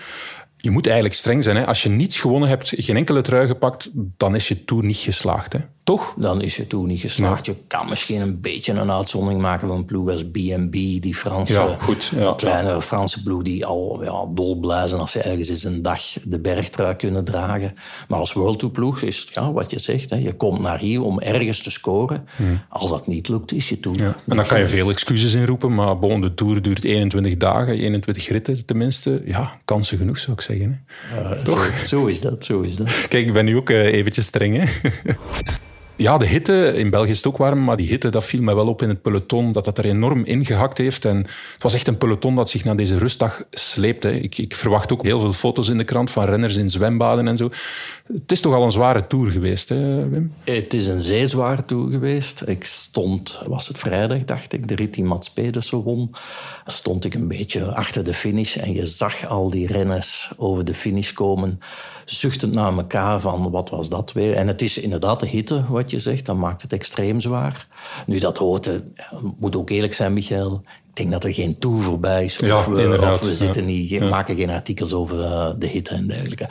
Je 0.58 0.72
moet 0.72 0.86
eigenlijk 0.86 1.16
streng 1.16 1.44
zijn. 1.44 1.56
Hè? 1.56 1.66
Als 1.66 1.84
je 1.84 1.90
niets 1.90 2.20
gewonnen 2.20 2.50
hebt, 2.50 2.74
geen 2.76 2.96
enkele 2.96 3.22
trui 3.22 3.48
gepakt, 3.48 3.90
dan 3.94 4.36
is 4.36 4.48
je 4.48 4.66
Tour 4.66 4.84
niet 4.86 4.98
geslaagd. 4.98 5.54
Hè? 5.54 5.60
Toch? 5.92 6.14
dan 6.18 6.42
is 6.42 6.56
je 6.56 6.68
Tour 6.68 6.88
niet 6.88 7.00
geslaagd. 7.00 7.46
Je 7.46 7.56
kan 7.68 7.90
misschien 7.90 8.22
een 8.22 8.42
beetje 8.42 8.74
een 8.74 8.92
uitzondering 8.92 9.42
maken 9.42 9.68
van 9.68 9.78
een 9.78 9.86
ploeg 9.86 10.10
als 10.10 10.26
B&B, 10.26 10.72
die 10.72 11.16
Franse, 11.16 11.54
Ja, 11.54 11.78
goed, 11.80 12.12
ja. 12.16 12.34
kleinere 12.38 12.82
Franse 12.82 13.24
ploeg 13.24 13.42
die 13.42 13.66
al 13.66 14.04
ja, 14.04 14.26
dolblij 14.34 14.88
zijn 14.88 15.02
als 15.02 15.12
ze 15.12 15.22
ergens 15.22 15.50
eens 15.50 15.64
een 15.64 15.82
dag 15.82 16.02
de 16.24 16.40
bergtrui 16.40 16.96
kunnen 16.96 17.24
dragen. 17.24 17.74
Maar 18.08 18.20
als 18.20 18.34
World 18.34 18.60
Tour 18.60 18.74
ploeg 18.74 19.02
is 19.02 19.28
ja, 19.34 19.52
wat 19.52 19.72
je 19.72 19.80
zegt. 19.80 20.10
Hè, 20.10 20.16
je 20.16 20.34
komt 20.34 20.60
naar 20.60 20.80
hier 20.80 21.04
om 21.04 21.20
ergens 21.20 21.62
te 21.64 21.72
scoren. 21.72 22.28
Als 22.70 22.90
dat 22.90 23.08
niet 23.08 23.28
lukt, 23.28 23.52
is 23.52 23.70
je. 23.70 23.78
Hmm. 23.82 23.96
Ja. 23.96 24.16
En 24.28 24.36
dan 24.36 24.46
kan 24.46 24.60
je 24.60 24.68
veel 24.68 24.90
excuses 24.90 25.34
inroepen, 25.34 25.76
maar 25.76 26.00
bon, 26.00 26.22
de 26.22 26.34
Tour 26.34 26.62
duurt 26.62 26.84
21 26.84 27.38
dagen, 27.38 27.74
21 27.74 28.28
ritten 28.28 28.66
tenminste. 28.66 29.22
Ja, 29.26 29.60
kansen 29.66 29.98
genoeg 29.98 30.18
zou 30.18 30.34
ik 30.34 30.42
zeggen. 30.42 30.86
Hè? 31.00 31.46
Zo, 31.46 31.58
zo 31.86 32.06
is 32.06 32.22
dat, 32.22 32.46
zo 32.46 32.62
is 32.62 32.76
dat. 32.76 33.08
Kijk, 33.08 33.28
ik 33.28 33.34
ben 33.34 33.46
nu 33.46 33.58
ook 33.58 33.70
eh, 33.70 33.86
eventjes 33.86 34.26
streng. 34.26 34.56
Hè? 34.58 34.90
Ja, 35.96 36.18
de 36.18 36.28
hitte, 36.28 36.74
in 36.76 36.90
België 36.90 37.10
is 37.10 37.18
het 37.18 37.28
ook 37.28 37.38
warm, 37.38 37.64
maar 37.64 37.78
die 37.78 37.88
hitte, 37.88 38.10
dat 38.10 38.24
viel 38.24 38.42
mij 38.42 38.56
wel 38.56 38.68
op 38.68 38.82
in 38.82 38.90
het 38.90 39.02
peloton, 39.02 39.52
dat 39.52 39.66
dat 39.66 39.78
er 39.78 39.86
enorm 39.86 40.24
ingehakt 40.24 40.78
heeft. 40.78 41.06
En 41.06 41.18
het 41.54 41.64
was 41.64 41.74
echt 41.74 41.88
een 41.88 41.98
peloton 41.98 42.36
dat 42.36 42.50
zich 42.50 42.64
naar 42.64 42.76
deze 42.76 42.98
rustdag 42.98 43.44
sleept. 43.52 44.04
Hè. 44.04 44.12
Ik, 44.12 44.38
ik 44.38 44.56
verwacht 44.56 44.92
ook 44.92 45.04
heel 45.04 45.20
veel 45.20 45.34
foto's 45.34 45.70
in 45.70 45.78
de 45.78 45.84
krant 45.84 46.12
van 46.12 46.26
renners 46.26 46.56
in 46.56 46.70
zwembaden 46.70 47.28
en 47.28 47.38
zo. 47.38 47.50
Het 48.14 48.32
is 48.32 48.42
toch 48.42 48.54
al 48.54 48.64
een 48.64 48.72
zware 48.72 49.08
tour 49.08 49.32
geweest, 49.32 49.70
hè, 49.70 50.10
Wim? 50.10 50.34
Het 50.44 50.74
is 50.74 50.88
een 50.88 51.02
zeer 51.02 51.28
zware 51.28 51.66
tour 51.66 51.92
geweest. 51.92 52.44
Ik 52.48 52.64
stond, 52.64 53.42
was 53.46 53.68
het 53.68 53.80
vrijdag, 53.80 54.24
dacht 54.24 54.54
ik, 54.54 54.68
de 54.68 54.76
rit 54.76 54.94
die 54.94 55.04
Mats 55.04 55.32
Pedersen 55.32 55.82
won. 55.82 56.12
Stond 56.66 57.06
ik 57.06 57.14
een 57.14 57.28
beetje 57.28 57.66
achter 57.66 58.04
de 58.04 58.14
finish 58.14 58.58
en 58.58 58.74
je 58.74 58.86
zag 58.86 59.28
al 59.28 59.50
die 59.50 59.68
renners 59.68 60.32
over 60.38 60.66
de 60.66 60.74
finish 60.74 61.12
komen, 61.12 61.60
zuchtend 62.06 62.54
naar 62.54 62.78
elkaar 62.78 63.20
van 63.20 63.52
wat 63.52 63.70
was 63.70 63.90
dat 63.90 64.12
weer. 64.12 64.36
En 64.36 64.48
het 64.48 64.62
is 64.62 64.78
inderdaad 64.78 65.20
de 65.20 65.28
hitte 65.28 65.64
wat 65.82 65.92
je 65.92 66.00
zegt. 66.00 66.26
Dat 66.26 66.36
maakt 66.36 66.62
het 66.62 66.74
extreem 66.74 67.20
zwaar. 67.20 67.68
Nu, 68.06 68.20
dat 68.20 68.38
hoort, 68.38 68.70
moet 69.38 69.56
ook 69.56 69.70
eerlijk 69.70 69.94
zijn, 69.94 70.14
Michael. 70.14 70.62
Ik 70.90 70.98
denk 70.98 71.12
dat 71.12 71.24
er 71.24 71.34
geen 71.34 71.60
tour 71.60 71.78
voorbij 71.82 72.24
is. 72.24 72.36
Ja, 72.38 72.58
of 72.58 72.66
we, 72.66 73.20
of 73.22 73.30
zitten 73.32 73.66
niet, 73.66 73.90
Ja. 73.90 74.10
maken 74.10 74.36
geen 74.36 74.50
artikels 74.50 74.94
over 74.94 75.24
eh, 75.24 75.50
de 75.58 75.68
hitte 75.68 75.94
en 75.94 76.08
dergelijke. 76.08 76.50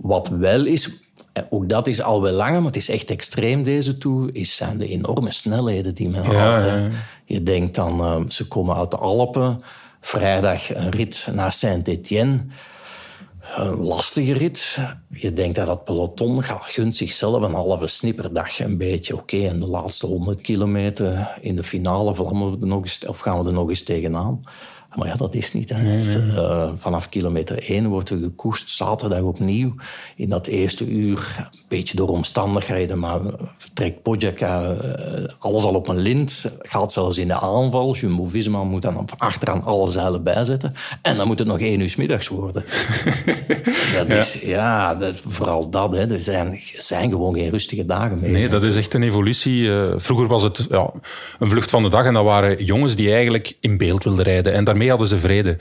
Wat 0.00 0.28
wel 0.28 0.64
is, 0.64 0.90
eh, 1.32 1.42
ook 1.50 1.68
dat 1.68 1.86
is 1.86 2.02
al 2.02 2.22
wel 2.22 2.32
langer, 2.32 2.56
maar 2.58 2.66
het 2.66 2.76
is 2.76 2.88
echt 2.88 3.10
extreem 3.10 3.62
deze 3.62 3.98
tour, 3.98 4.30
is, 4.34 4.56
zijn 4.56 4.78
de 4.78 4.88
enorme 4.88 5.32
snelheden 5.32 5.94
die 5.94 6.08
men 6.08 6.22
Ja, 6.22 6.30
haalt. 6.32 6.60
hè. 6.62 6.88
Je 7.24 7.42
denkt 7.42 7.74
dan, 7.74 8.00
eh, 8.00 8.16
ze 8.28 8.46
komen 8.48 8.76
uit 8.76 8.90
de 8.90 8.96
Alpen. 8.96 9.62
Vrijdag 10.00 10.74
een 10.74 10.90
rit 10.90 11.28
naar 11.34 11.52
Saint-Étienne. 11.52 12.40
Een 13.56 13.76
lastige 13.76 14.32
rit. 14.32 14.78
Je 15.08 15.32
denkt 15.32 15.56
dat 15.56 15.66
dat 15.66 15.84
peloton 15.84 16.42
gaat, 16.42 16.70
gunt 16.70 16.94
zichzelf 16.94 17.42
een 17.42 17.54
halve 17.54 17.86
snipperdag 17.86 18.58
een 18.60 18.76
beetje. 18.76 19.16
Oké, 19.16 19.46
en 19.46 19.60
de 19.60 19.66
laatste 19.66 20.06
100 20.06 20.40
kilometer 20.40 21.36
in 21.40 21.56
de 21.56 21.64
finale 21.64 22.14
nog 22.60 22.82
eens, 22.82 23.06
of 23.06 23.18
gaan 23.18 23.42
we 23.42 23.46
er 23.46 23.52
nog 23.52 23.68
eens 23.68 23.82
tegenaan. 23.82 24.40
Maar 24.98 25.08
ja, 25.08 25.16
dat 25.16 25.34
is 25.34 25.52
niet. 25.52 25.72
Hè. 25.74 26.00
Eh, 26.36 26.70
vanaf 26.74 27.08
kilometer 27.08 27.70
1 27.70 27.86
wordt 27.86 28.10
er 28.10 28.18
gekoest, 28.18 28.68
zaterdag 28.68 29.20
opnieuw. 29.20 29.74
In 30.16 30.28
dat 30.28 30.46
eerste 30.46 30.86
uur, 30.90 31.36
een 31.38 31.60
beetje 31.68 31.96
door 31.96 32.08
omstandigheden, 32.08 32.98
maar 32.98 33.20
trekt 33.74 34.02
Pogacar 34.02 34.80
eh, 34.80 35.24
alles 35.38 35.64
al 35.64 35.74
op 35.74 35.88
een 35.88 35.98
lint. 35.98 36.56
Gaat 36.58 36.92
zelfs 36.92 37.18
in 37.18 37.26
de 37.26 37.40
aanval. 37.40 37.94
Jumbo-Visma 37.94 38.64
moet 38.64 38.82
dan 38.82 39.08
achteraan 39.18 39.64
alle 39.64 39.88
zeilen 39.88 40.22
bijzetten. 40.22 40.74
En 41.02 41.16
dan 41.16 41.26
moet 41.26 41.38
het 41.38 41.48
nog 41.48 41.60
één 41.60 41.80
uur 41.80 41.94
middags 41.96 42.28
worden. 42.28 42.64
dat 43.96 44.08
is, 44.08 44.40
ja, 44.40 44.94
dat, 44.94 45.16
vooral 45.26 45.68
dat. 45.68 45.94
Hè. 45.94 46.12
Er 46.14 46.22
zijn, 46.22 46.60
zijn 46.76 47.10
gewoon 47.10 47.34
geen 47.34 47.50
rustige 47.50 47.84
dagen 47.84 48.18
meer. 48.20 48.30
Nee, 48.30 48.48
dat 48.48 48.62
is 48.62 48.76
echt 48.76 48.94
een 48.94 49.02
evolutie. 49.02 49.72
Eh, 49.72 49.92
vroeger 49.96 50.26
was 50.26 50.42
het 50.42 50.66
ja, 50.70 50.90
een 51.38 51.50
vlucht 51.50 51.70
van 51.70 51.82
de 51.82 51.88
dag 51.88 52.04
en 52.04 52.14
dat 52.14 52.24
waren 52.24 52.64
jongens 52.64 52.96
die 52.96 53.12
eigenlijk 53.12 53.56
in 53.60 53.76
beeld 53.76 54.04
wilden 54.04 54.24
rijden. 54.24 54.52
En 54.52 54.64
daarmee 54.64 54.87
hadden 54.88 55.08
ze 55.08 55.18
vrede. 55.18 55.56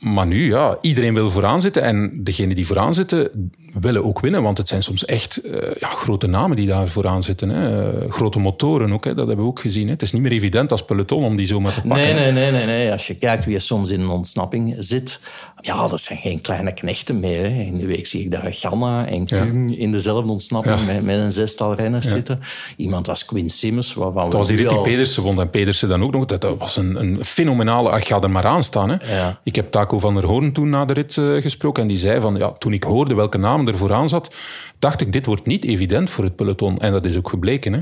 Maar 0.00 0.26
nu, 0.26 0.46
ja, 0.46 0.78
iedereen 0.80 1.14
wil 1.14 1.30
vooraan 1.30 1.60
zitten. 1.60 1.82
En 1.82 2.20
degenen 2.24 2.56
die 2.56 2.66
vooraan 2.66 2.94
zitten, 2.94 3.50
willen 3.80 4.04
ook 4.04 4.20
winnen. 4.20 4.42
Want 4.42 4.58
het 4.58 4.68
zijn 4.68 4.82
soms 4.82 5.04
echt 5.04 5.36
eh, 5.36 5.70
ja, 5.78 5.88
grote 5.88 6.26
namen 6.26 6.56
die 6.56 6.66
daar 6.66 6.88
vooraan 6.88 7.22
zitten. 7.22 7.48
Hè. 7.48 7.90
Eh, 7.90 8.10
grote 8.10 8.38
motoren 8.38 8.92
ook, 8.92 9.04
hè. 9.04 9.14
dat 9.14 9.26
hebben 9.26 9.44
we 9.44 9.50
ook 9.50 9.60
gezien. 9.60 9.86
Hè. 9.86 9.92
Het 9.92 10.02
is 10.02 10.12
niet 10.12 10.22
meer 10.22 10.32
evident 10.32 10.70
als 10.70 10.84
peloton 10.84 11.24
om 11.24 11.36
die 11.36 11.46
zomaar 11.46 11.74
te 11.74 11.80
pakken. 11.80 12.14
Nee, 12.14 12.14
nee, 12.14 12.32
nee, 12.32 12.50
nee, 12.50 12.66
nee. 12.66 12.92
Als 12.92 13.06
je 13.06 13.14
kijkt 13.14 13.44
wie 13.44 13.54
er 13.54 13.60
soms 13.60 13.90
in 13.90 14.00
een 14.00 14.08
ontsnapping 14.08 14.74
zit, 14.78 15.20
ja, 15.60 15.88
dat 15.88 16.00
zijn 16.00 16.18
geen 16.18 16.40
kleine 16.40 16.72
knechten 16.74 17.20
meer. 17.20 17.42
Hè. 17.42 17.48
In 17.62 17.78
de 17.78 17.86
week 17.86 18.06
zie 18.06 18.20
ik 18.24 18.30
daar 18.30 18.54
Ganna 18.54 19.06
en 19.06 19.26
Kung 19.26 19.78
in 19.78 19.92
dezelfde 19.92 20.30
ontsnapping 20.30 20.78
Ja. 20.78 20.84
met, 20.86 21.02
met 21.04 21.18
een 21.18 21.32
zestal 21.32 21.74
renners 21.74 22.08
zitten. 22.08 22.40
Iemand 22.76 23.08
als 23.08 23.24
Quinn 23.24 23.50
Simmons, 23.50 23.94
waarvan 23.94 24.24
Dat 24.30 24.32
was 24.32 24.46
die 24.46 24.56
nu 24.56 24.62
rit 24.62 24.70
die 24.70 24.78
al- 24.78 24.84
Pedersen 24.84 25.22
won. 25.22 25.40
En 25.40 25.50
Pedersen 25.50 25.88
dan 25.88 26.02
ook 26.02 26.12
nog. 26.12 26.24
Dat, 26.26 26.40
dat 26.40 26.58
was 26.58 26.76
een, 26.76 27.00
een 27.00 27.24
fenomenale... 27.24 27.96
Ik 27.96 28.06
ga 28.06 28.20
er 28.20 28.30
maar 28.30 28.46
aan 28.46 28.62
staan. 28.64 28.90
Hè. 28.90 28.96
Ik 29.42 29.56
heb 29.56 29.70
Taco 29.70 29.98
van 29.98 30.14
der 30.14 30.24
Hoorn 30.26 30.52
toen 30.52 30.68
na 30.70 30.84
de 30.84 30.92
rit 30.92 31.16
eh, 31.16 31.24
gesproken. 31.42 31.82
En 31.82 31.88
die 31.88 31.98
zei 31.98 32.20
van... 32.20 32.36
Ja, 32.36 32.50
toen 32.52 32.72
ik 32.72 32.82
hoorde 32.84 33.14
welke 33.14 33.38
namen 33.38 33.66
er 33.68 33.76
vooraan 33.78 34.08
zat, 34.08 34.34
dacht 34.78 35.00
ik, 35.00 35.12
dit 35.12 35.26
wordt 35.26 35.46
niet 35.46 35.64
evident 35.64 36.10
voor 36.10 36.24
het 36.24 36.36
peloton. 36.36 36.78
En 36.78 36.92
dat 36.92 37.04
is 37.04 37.16
ook 37.16 37.28
gebleken. 37.28 37.72
Hè. 37.72 37.80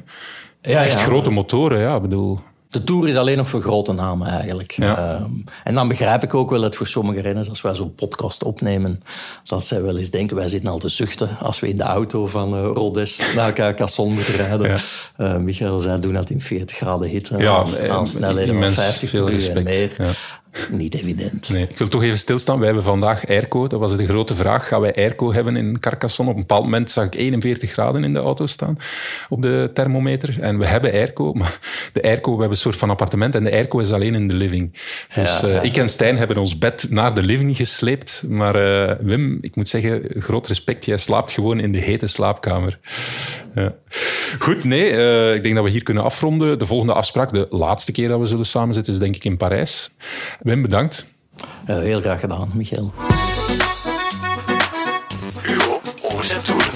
Ja, 0.72 0.78
Echt 0.80 0.92
ja. 0.92 1.04
grote 1.04 1.30
motoren, 1.30 1.80
ja. 1.80 1.96
Ik 1.96 2.02
bedoel... 2.02 2.40
De 2.70 2.84
Tour 2.84 3.08
is 3.08 3.16
alleen 3.16 3.36
nog 3.36 3.48
voor 3.48 3.62
grote 3.62 3.92
namen 3.92 4.28
eigenlijk. 4.28 4.70
Ja. 4.72 4.96
Ehm, 4.96 5.30
en 5.64 5.74
dan 5.74 5.88
begrijp 5.88 6.22
ik 6.22 6.34
ook 6.34 6.50
wel 6.50 6.60
dat 6.60 6.76
voor 6.76 6.86
sommige 6.86 7.20
renners, 7.20 7.48
als 7.50 7.60
wij 7.60 7.74
zo'n 7.74 7.94
podcast 7.94 8.42
opnemen, 8.42 9.02
dat 9.44 9.64
zij 9.64 9.82
wel 9.82 9.98
eens 9.98 10.10
denken, 10.10 10.36
wij 10.36 10.48
zitten 10.48 10.70
al 10.70 10.78
te 10.78 10.88
zuchten 10.88 11.38
als 11.40 11.60
we 11.60 11.68
in 11.68 11.76
de 11.76 11.82
auto 11.82 12.26
van 12.26 12.54
eh 12.54 12.70
Rodes 12.74 13.22
naar 13.36 13.52
Carcassonne 13.52 14.14
moeten 14.14 14.34
rijden. 14.34 14.68
Ja. 14.68 14.78
Eh, 15.16 15.36
Michael 15.36 15.80
zei, 15.80 16.00
doen 16.00 16.12
dat 16.12 16.30
in 16.30 16.42
40 16.42 16.76
graden 16.76 17.08
hitte, 17.08 17.38
Ja, 17.38 17.56
aan, 17.56 17.74
eh, 17.74 17.90
aan 17.90 18.06
snelheden 18.06 18.46
van 18.46 18.54
immens 18.54 18.74
50 18.74 19.10
veel 19.10 19.20
uur 19.20 19.28
en 19.28 19.34
respect, 19.34 19.98
meer. 19.98 20.16
Niet 20.70 20.94
evident. 20.94 21.48
Nee, 21.48 21.66
ik 21.68 21.78
wil 21.78 21.88
toch 21.88 22.02
even 22.02 22.18
stilstaan. 22.18 22.56
Wij 22.56 22.66
hebben 22.66 22.84
vandaag 22.84 23.28
airco. 23.28 23.66
Dat 23.66 23.80
was 23.80 23.96
de 23.96 24.06
grote 24.06 24.34
vraag. 24.34 24.68
Gaan 24.68 24.80
wij 24.80 24.94
airco 24.94 25.32
hebben 25.32 25.56
in 25.56 25.80
Carcassonne? 25.80 26.30
Op 26.32 26.36
een 26.38 26.46
bepaald 26.46 26.64
moment 26.64 26.90
zag 26.90 27.04
ik 27.04 27.14
41 27.14 27.70
graden 27.70 28.04
in 28.04 28.12
de 28.12 28.18
auto 28.18 28.46
staan 28.46 28.76
op 29.28 29.42
de 29.42 29.70
thermometer. 29.74 30.40
En 30.40 30.58
we 30.58 30.66
hebben 30.66 30.92
airco, 30.92 31.32
maar 31.32 31.58
de 31.92 32.02
airco, 32.02 32.30
we 32.30 32.38
hebben 32.38 32.50
een 32.50 32.62
soort 32.62 32.76
van 32.76 32.90
appartement 32.90 33.34
en 33.34 33.44
de 33.44 33.52
airco 33.52 33.78
is 33.78 33.92
alleen 33.92 34.14
in 34.14 34.28
de 34.28 34.34
living. 34.34 34.72
Dus 35.14 35.40
Ja, 35.40 35.48
eh, 35.48 35.64
ik 35.64 35.76
en 35.76 35.88
Stijn 35.88 36.18
hebben 36.18 36.36
ons 36.36 36.58
bed 36.58 36.86
naar 36.90 37.14
de 37.14 37.22
living 37.22 37.56
gesleept. 37.56 38.22
Maar 38.28 38.54
eh, 38.54 38.96
Wim, 39.00 39.38
ik 39.40 39.56
moet 39.56 39.68
zeggen, 39.68 40.02
groot 40.18 40.46
respect. 40.46 40.84
Jij 40.84 40.96
slaapt 40.96 41.32
gewoon 41.32 41.60
in 41.60 41.72
de 41.72 41.78
hete 41.78 42.06
slaapkamer. 42.06 42.78
Ja. 43.54 43.74
Goed, 44.38 44.64
nee, 44.64 44.90
eh, 44.90 45.34
ik 45.34 45.42
denk 45.42 45.54
dat 45.54 45.64
we 45.64 45.70
hier 45.70 45.82
kunnen 45.82 46.02
afronden. 46.02 46.58
De 46.58 46.66
volgende 46.66 46.92
afspraak, 46.92 47.32
de 47.32 47.46
laatste 47.50 47.92
keer 47.92 48.08
dat 48.08 48.20
we 48.20 48.26
zullen 48.26 48.46
samenzitten, 48.46 48.92
is 48.92 48.98
denk 48.98 49.16
ik 49.16 49.24
in 49.24 49.36
Parijs. 49.36 49.90
Wim, 50.38 50.62
bedankt. 50.62 51.04
Heel 51.64 52.00
graag 52.00 52.20
gedaan, 52.20 52.50
Michael. 52.54 52.92
Hugo 55.42 55.80
over 56.02 56.24
zijn 56.24 56.42
toer. 56.42 56.70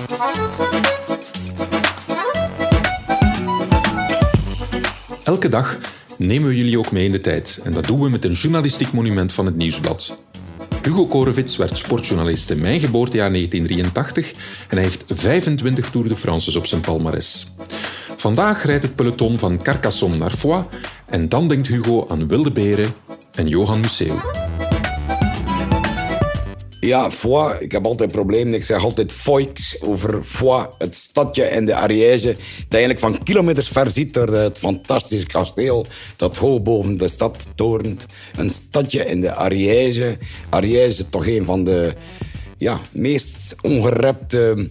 Elke 5.24 5.48
dag 5.48 5.78
nemen 6.18 6.48
we 6.48 6.56
jullie 6.56 6.78
ook 6.78 6.92
mee 6.92 7.04
in 7.04 7.12
de 7.12 7.18
tijd. 7.18 7.60
En 7.64 7.72
dat 7.72 7.86
doen 7.86 8.00
we 8.00 8.10
met 8.10 8.24
een 8.24 8.32
journalistiek 8.32 8.92
monument 8.92 9.32
van 9.32 9.46
het 9.46 9.56
Nieuwsblad. 9.56 10.18
Hugo 10.82 11.06
Korevits 11.06 11.56
werd 11.56 11.78
sportjournalist 11.78 12.50
in 12.50 12.60
mijn 12.60 12.80
geboortejaar 12.80 13.32
1983 13.32 14.30
en 14.68 14.76
hij 14.76 14.82
heeft 14.82 15.04
25 15.06 15.90
Tour 15.90 16.08
de 16.08 16.16
France's 16.16 16.56
op 16.56 16.66
zijn 16.66 16.80
palmares. 16.80 17.54
Vandaag 18.16 18.64
rijdt 18.64 18.82
het 18.82 18.94
peloton 18.94 19.38
van 19.38 19.62
Carcassonne 19.62 20.16
naar 20.16 20.30
Foix 20.30 20.66
en 21.06 21.28
dan 21.28 21.48
denkt 21.48 21.66
Hugo 21.66 22.06
aan 22.08 22.28
wilde 22.28 22.52
beren 22.52 22.94
en 23.36 23.46
Johan 23.46 23.80
Museeuw. 23.80 24.20
Ja, 26.80 27.10
Foix, 27.10 27.58
ik 27.58 27.72
heb 27.72 27.84
altijd 27.84 28.12
problemen. 28.12 28.54
Ik 28.54 28.64
zeg 28.64 28.84
altijd 28.84 29.12
Foix 29.12 29.82
over 29.82 30.22
Foix, 30.22 30.74
het 30.78 30.96
stadje 30.96 31.44
in 31.44 31.66
de 31.66 31.74
Ariège. 31.74 32.28
Dat 32.28 32.80
eigenlijk 32.80 32.98
van 32.98 33.22
kilometers 33.22 33.68
ver 33.68 33.90
ziet 33.90 34.14
door 34.14 34.28
het 34.28 34.58
fantastische 34.58 35.26
kasteel 35.26 35.86
dat 36.16 36.36
hoog 36.36 36.62
boven 36.62 36.98
de 36.98 37.08
stad 37.08 37.48
torent. 37.54 38.06
Een 38.36 38.50
stadje 38.50 39.06
in 39.06 39.20
de 39.20 39.34
Ariège. 39.34 40.18
Ariège 40.50 41.08
toch 41.08 41.26
een 41.26 41.44
van 41.44 41.64
de 41.64 41.94
ja, 42.58 42.80
meest 42.92 43.56
ongerepte 43.60 44.68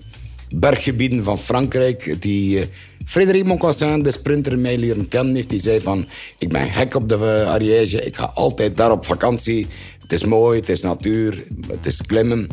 berggebieden 0.56 1.24
van 1.24 1.38
Frankrijk. 1.38 2.22
Die 2.22 2.70
Frédéric 3.12 3.44
Moncassin, 3.46 4.04
de 4.04 4.12
sprinter, 4.12 4.60
mij 4.60 4.78
leren 4.78 5.08
kennen 5.08 5.36
heeft. 5.36 5.50
Die 5.50 5.60
zei 5.60 5.82
van, 5.82 6.08
ik 6.38 6.50
ben 6.50 6.72
gek 6.72 6.96
op 6.96 7.10
de 7.10 7.16
eh, 7.16 7.50
Ariège. 7.50 8.06
Ik 8.06 8.16
ga 8.16 8.32
altijd 8.34 8.78
daar 8.78 8.92
op 8.92 9.06
vakantie. 9.06 9.68
Het 10.02 10.12
is 10.12 10.24
mooi, 10.24 10.60
het 10.60 10.70
is 10.70 10.82
natuur, 10.82 11.44
het 11.72 11.86
is 11.86 12.02
klimmen. 12.02 12.48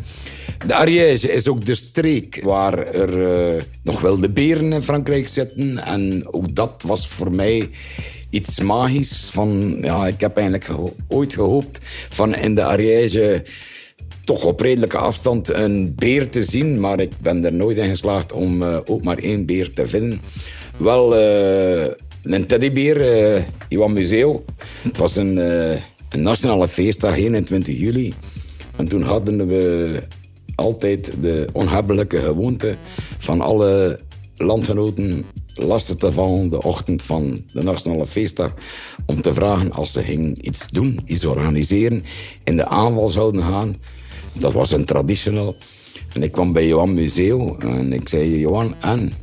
De 0.67 0.73
Ariège 0.73 1.31
is 1.31 1.47
ook 1.47 1.65
de 1.65 1.75
streek 1.75 2.41
waar 2.43 2.77
er 2.77 3.37
eh, 3.55 3.63
nog 3.83 4.01
wel 4.01 4.19
de 4.19 4.29
beren 4.29 4.73
in 4.73 4.81
Frankrijk 4.81 5.27
zitten. 5.27 5.77
En 5.77 6.33
ook 6.33 6.55
dat 6.55 6.83
was 6.85 7.07
voor 7.07 7.31
mij 7.31 7.69
iets 8.29 8.59
magisch. 8.59 9.29
Van, 9.31 9.77
ja, 9.81 10.07
ik 10.07 10.21
heb 10.21 10.37
eigenlijk 10.37 10.81
ooit 11.07 11.33
gehoopt 11.33 11.79
van 12.09 12.35
in 12.35 12.55
de 12.55 12.63
Ariège 12.63 13.43
toch 14.29 14.43
op 14.43 14.59
redelijke 14.59 14.97
afstand 14.97 15.49
een 15.49 15.93
beer 15.95 16.29
te 16.29 16.43
zien. 16.43 16.79
Maar 16.79 16.99
ik 16.99 17.11
ben 17.21 17.45
er 17.45 17.53
nooit 17.53 17.77
in 17.77 17.89
geslaagd 17.89 18.31
om 18.31 18.63
eh, 18.63 18.77
ook 18.85 19.03
maar 19.03 19.17
één 19.17 19.45
beer 19.45 19.71
te 19.71 19.87
vinden. 19.87 20.21
Wel, 20.77 21.15
eh, 21.15 21.91
een 22.23 22.47
teddybeer, 22.47 23.01
eh 23.01 23.43
Johan 23.69 23.93
Museo. 23.93 24.43
Het 24.81 24.97
was 24.97 25.15
een, 25.15 25.37
een 26.09 26.21
nationale 26.21 26.67
feestdag, 26.67 27.15
21 27.15 27.77
juli. 27.79 28.13
En 28.75 28.87
toen 28.87 29.01
hadden 29.01 29.47
we 29.47 30.03
altijd 30.55 31.13
de 31.21 31.47
onhebbelijke 31.51 32.19
gewoonte 32.19 32.75
van 33.17 33.41
alle 33.41 33.99
landgenoten 34.37 35.25
lastig 35.53 35.95
te 35.95 36.11
vallen 36.11 36.49
de 36.49 36.61
ochtend 36.61 37.03
van 37.03 37.41
de 37.53 37.63
nationale 37.63 38.05
feestdag 38.05 38.53
om 39.05 39.21
te 39.21 39.33
vragen 39.33 39.71
als 39.71 39.91
ze 39.91 40.03
gingen 40.03 40.47
iets 40.47 40.67
doen, 40.67 40.99
iets 41.05 41.25
organiseren, 41.25 42.03
in 42.43 42.55
de 42.55 42.67
aanval 42.67 43.09
zouden 43.09 43.43
gaan. 43.43 43.75
Dat 44.39 44.53
was 44.53 44.71
een 44.71 44.85
traditional. 44.85 45.55
En 46.13 46.23
ik 46.23 46.31
kwam 46.31 46.53
bij 46.53 46.67
Johan 46.67 46.93
Museo 46.93 47.57
en 47.57 47.93
ik 47.93 48.09
zei, 48.09 48.39
Johan, 48.39 48.75
en? 48.81 49.13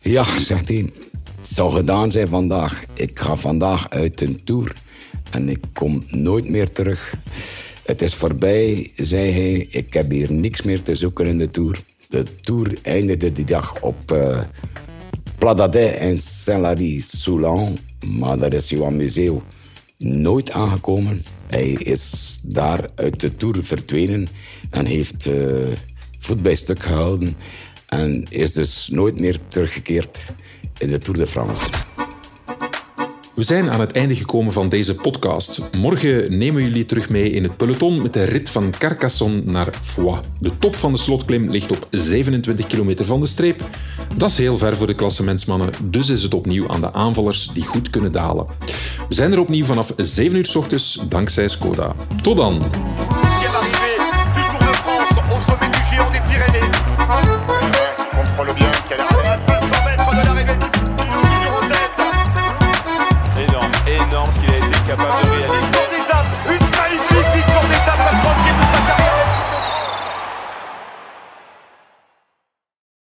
Ja, 0.00 0.38
zegt 0.38 0.68
hij, 0.68 0.90
het 1.38 1.48
zal 1.48 1.70
gedaan 1.70 2.10
zijn 2.10 2.28
vandaag. 2.28 2.84
Ik 2.94 3.18
ga 3.18 3.36
vandaag 3.36 3.90
uit 3.90 4.20
een 4.20 4.44
tour 4.44 4.72
en 5.30 5.48
ik 5.48 5.60
kom 5.72 6.02
nooit 6.08 6.48
meer 6.48 6.72
terug. 6.72 7.14
Het 7.84 8.02
is 8.02 8.14
voorbij, 8.14 8.90
zei 8.96 9.30
hij. 9.30 9.66
Ik 9.70 9.92
heb 9.92 10.10
hier 10.10 10.32
niks 10.32 10.62
meer 10.62 10.82
te 10.82 10.94
zoeken 10.94 11.26
in 11.26 11.38
de 11.38 11.50
tour. 11.50 11.82
De 12.08 12.24
tour 12.40 12.78
eindigde 12.82 13.32
die 13.32 13.44
dag 13.44 13.80
op 13.80 14.12
uh, 14.12 14.40
Pladadet 15.38 15.94
en 15.94 16.18
Saint-Lary-Soulan. 16.18 17.78
Maar 18.06 18.38
daar 18.38 18.52
is 18.52 18.68
Johan 18.68 18.96
Museo 18.96 19.42
nooit 19.96 20.50
aangekomen. 20.50 21.24
Hij 21.54 21.70
is 21.70 22.40
daar 22.42 22.88
uit 22.94 23.20
de 23.20 23.36
tour 23.36 23.64
verdwenen 23.64 24.28
en 24.70 24.86
heeft 24.86 25.26
uh, 25.26 25.66
voet 26.18 26.42
bij 26.42 26.54
stuk 26.54 26.82
gehouden. 26.82 27.36
En 27.88 28.26
is 28.30 28.52
dus 28.52 28.88
nooit 28.88 29.20
meer 29.20 29.38
teruggekeerd 29.48 30.32
in 30.78 30.90
de 30.90 30.98
Tour 30.98 31.18
de 31.18 31.26
France. 31.26 31.70
We 33.34 33.42
zijn 33.42 33.70
aan 33.70 33.80
het 33.80 33.92
einde 33.92 34.16
gekomen 34.16 34.52
van 34.52 34.68
deze 34.68 34.94
podcast. 34.94 35.60
Morgen 35.76 36.38
nemen 36.38 36.54
we 36.54 36.62
jullie 36.62 36.86
terug 36.86 37.08
mee 37.08 37.30
in 37.30 37.42
het 37.42 37.56
peloton 37.56 38.02
met 38.02 38.12
de 38.12 38.24
rit 38.24 38.50
van 38.50 38.72
Carcassonne 38.78 39.42
naar 39.44 39.68
Foix. 39.82 40.28
De 40.40 40.58
top 40.58 40.74
van 40.74 40.92
de 40.92 40.98
slotklim 40.98 41.50
ligt 41.50 41.70
op 41.70 41.86
27 41.90 42.66
kilometer 42.66 43.06
van 43.06 43.20
de 43.20 43.26
streep. 43.26 43.68
Dat 44.16 44.30
is 44.30 44.38
heel 44.38 44.58
ver 44.58 44.76
voor 44.76 44.86
de 44.86 44.94
klassementsmannen, 44.94 45.70
dus 45.82 46.10
is 46.10 46.22
het 46.22 46.34
opnieuw 46.34 46.68
aan 46.68 46.80
de 46.80 46.92
aanvallers 46.92 47.50
die 47.52 47.64
goed 47.64 47.90
kunnen 47.90 48.12
dalen. 48.12 48.46
We 49.08 49.14
zijn 49.14 49.32
er 49.32 49.38
opnieuw 49.38 49.64
vanaf 49.64 49.92
7 49.96 50.38
uur 50.38 50.46
s 50.46 50.56
ochtends, 50.56 51.00
dankzij 51.08 51.48
Skoda. 51.48 51.94
Tot 52.22 52.36
dan! 52.36 52.62
about 64.94 65.24
the 65.24 65.33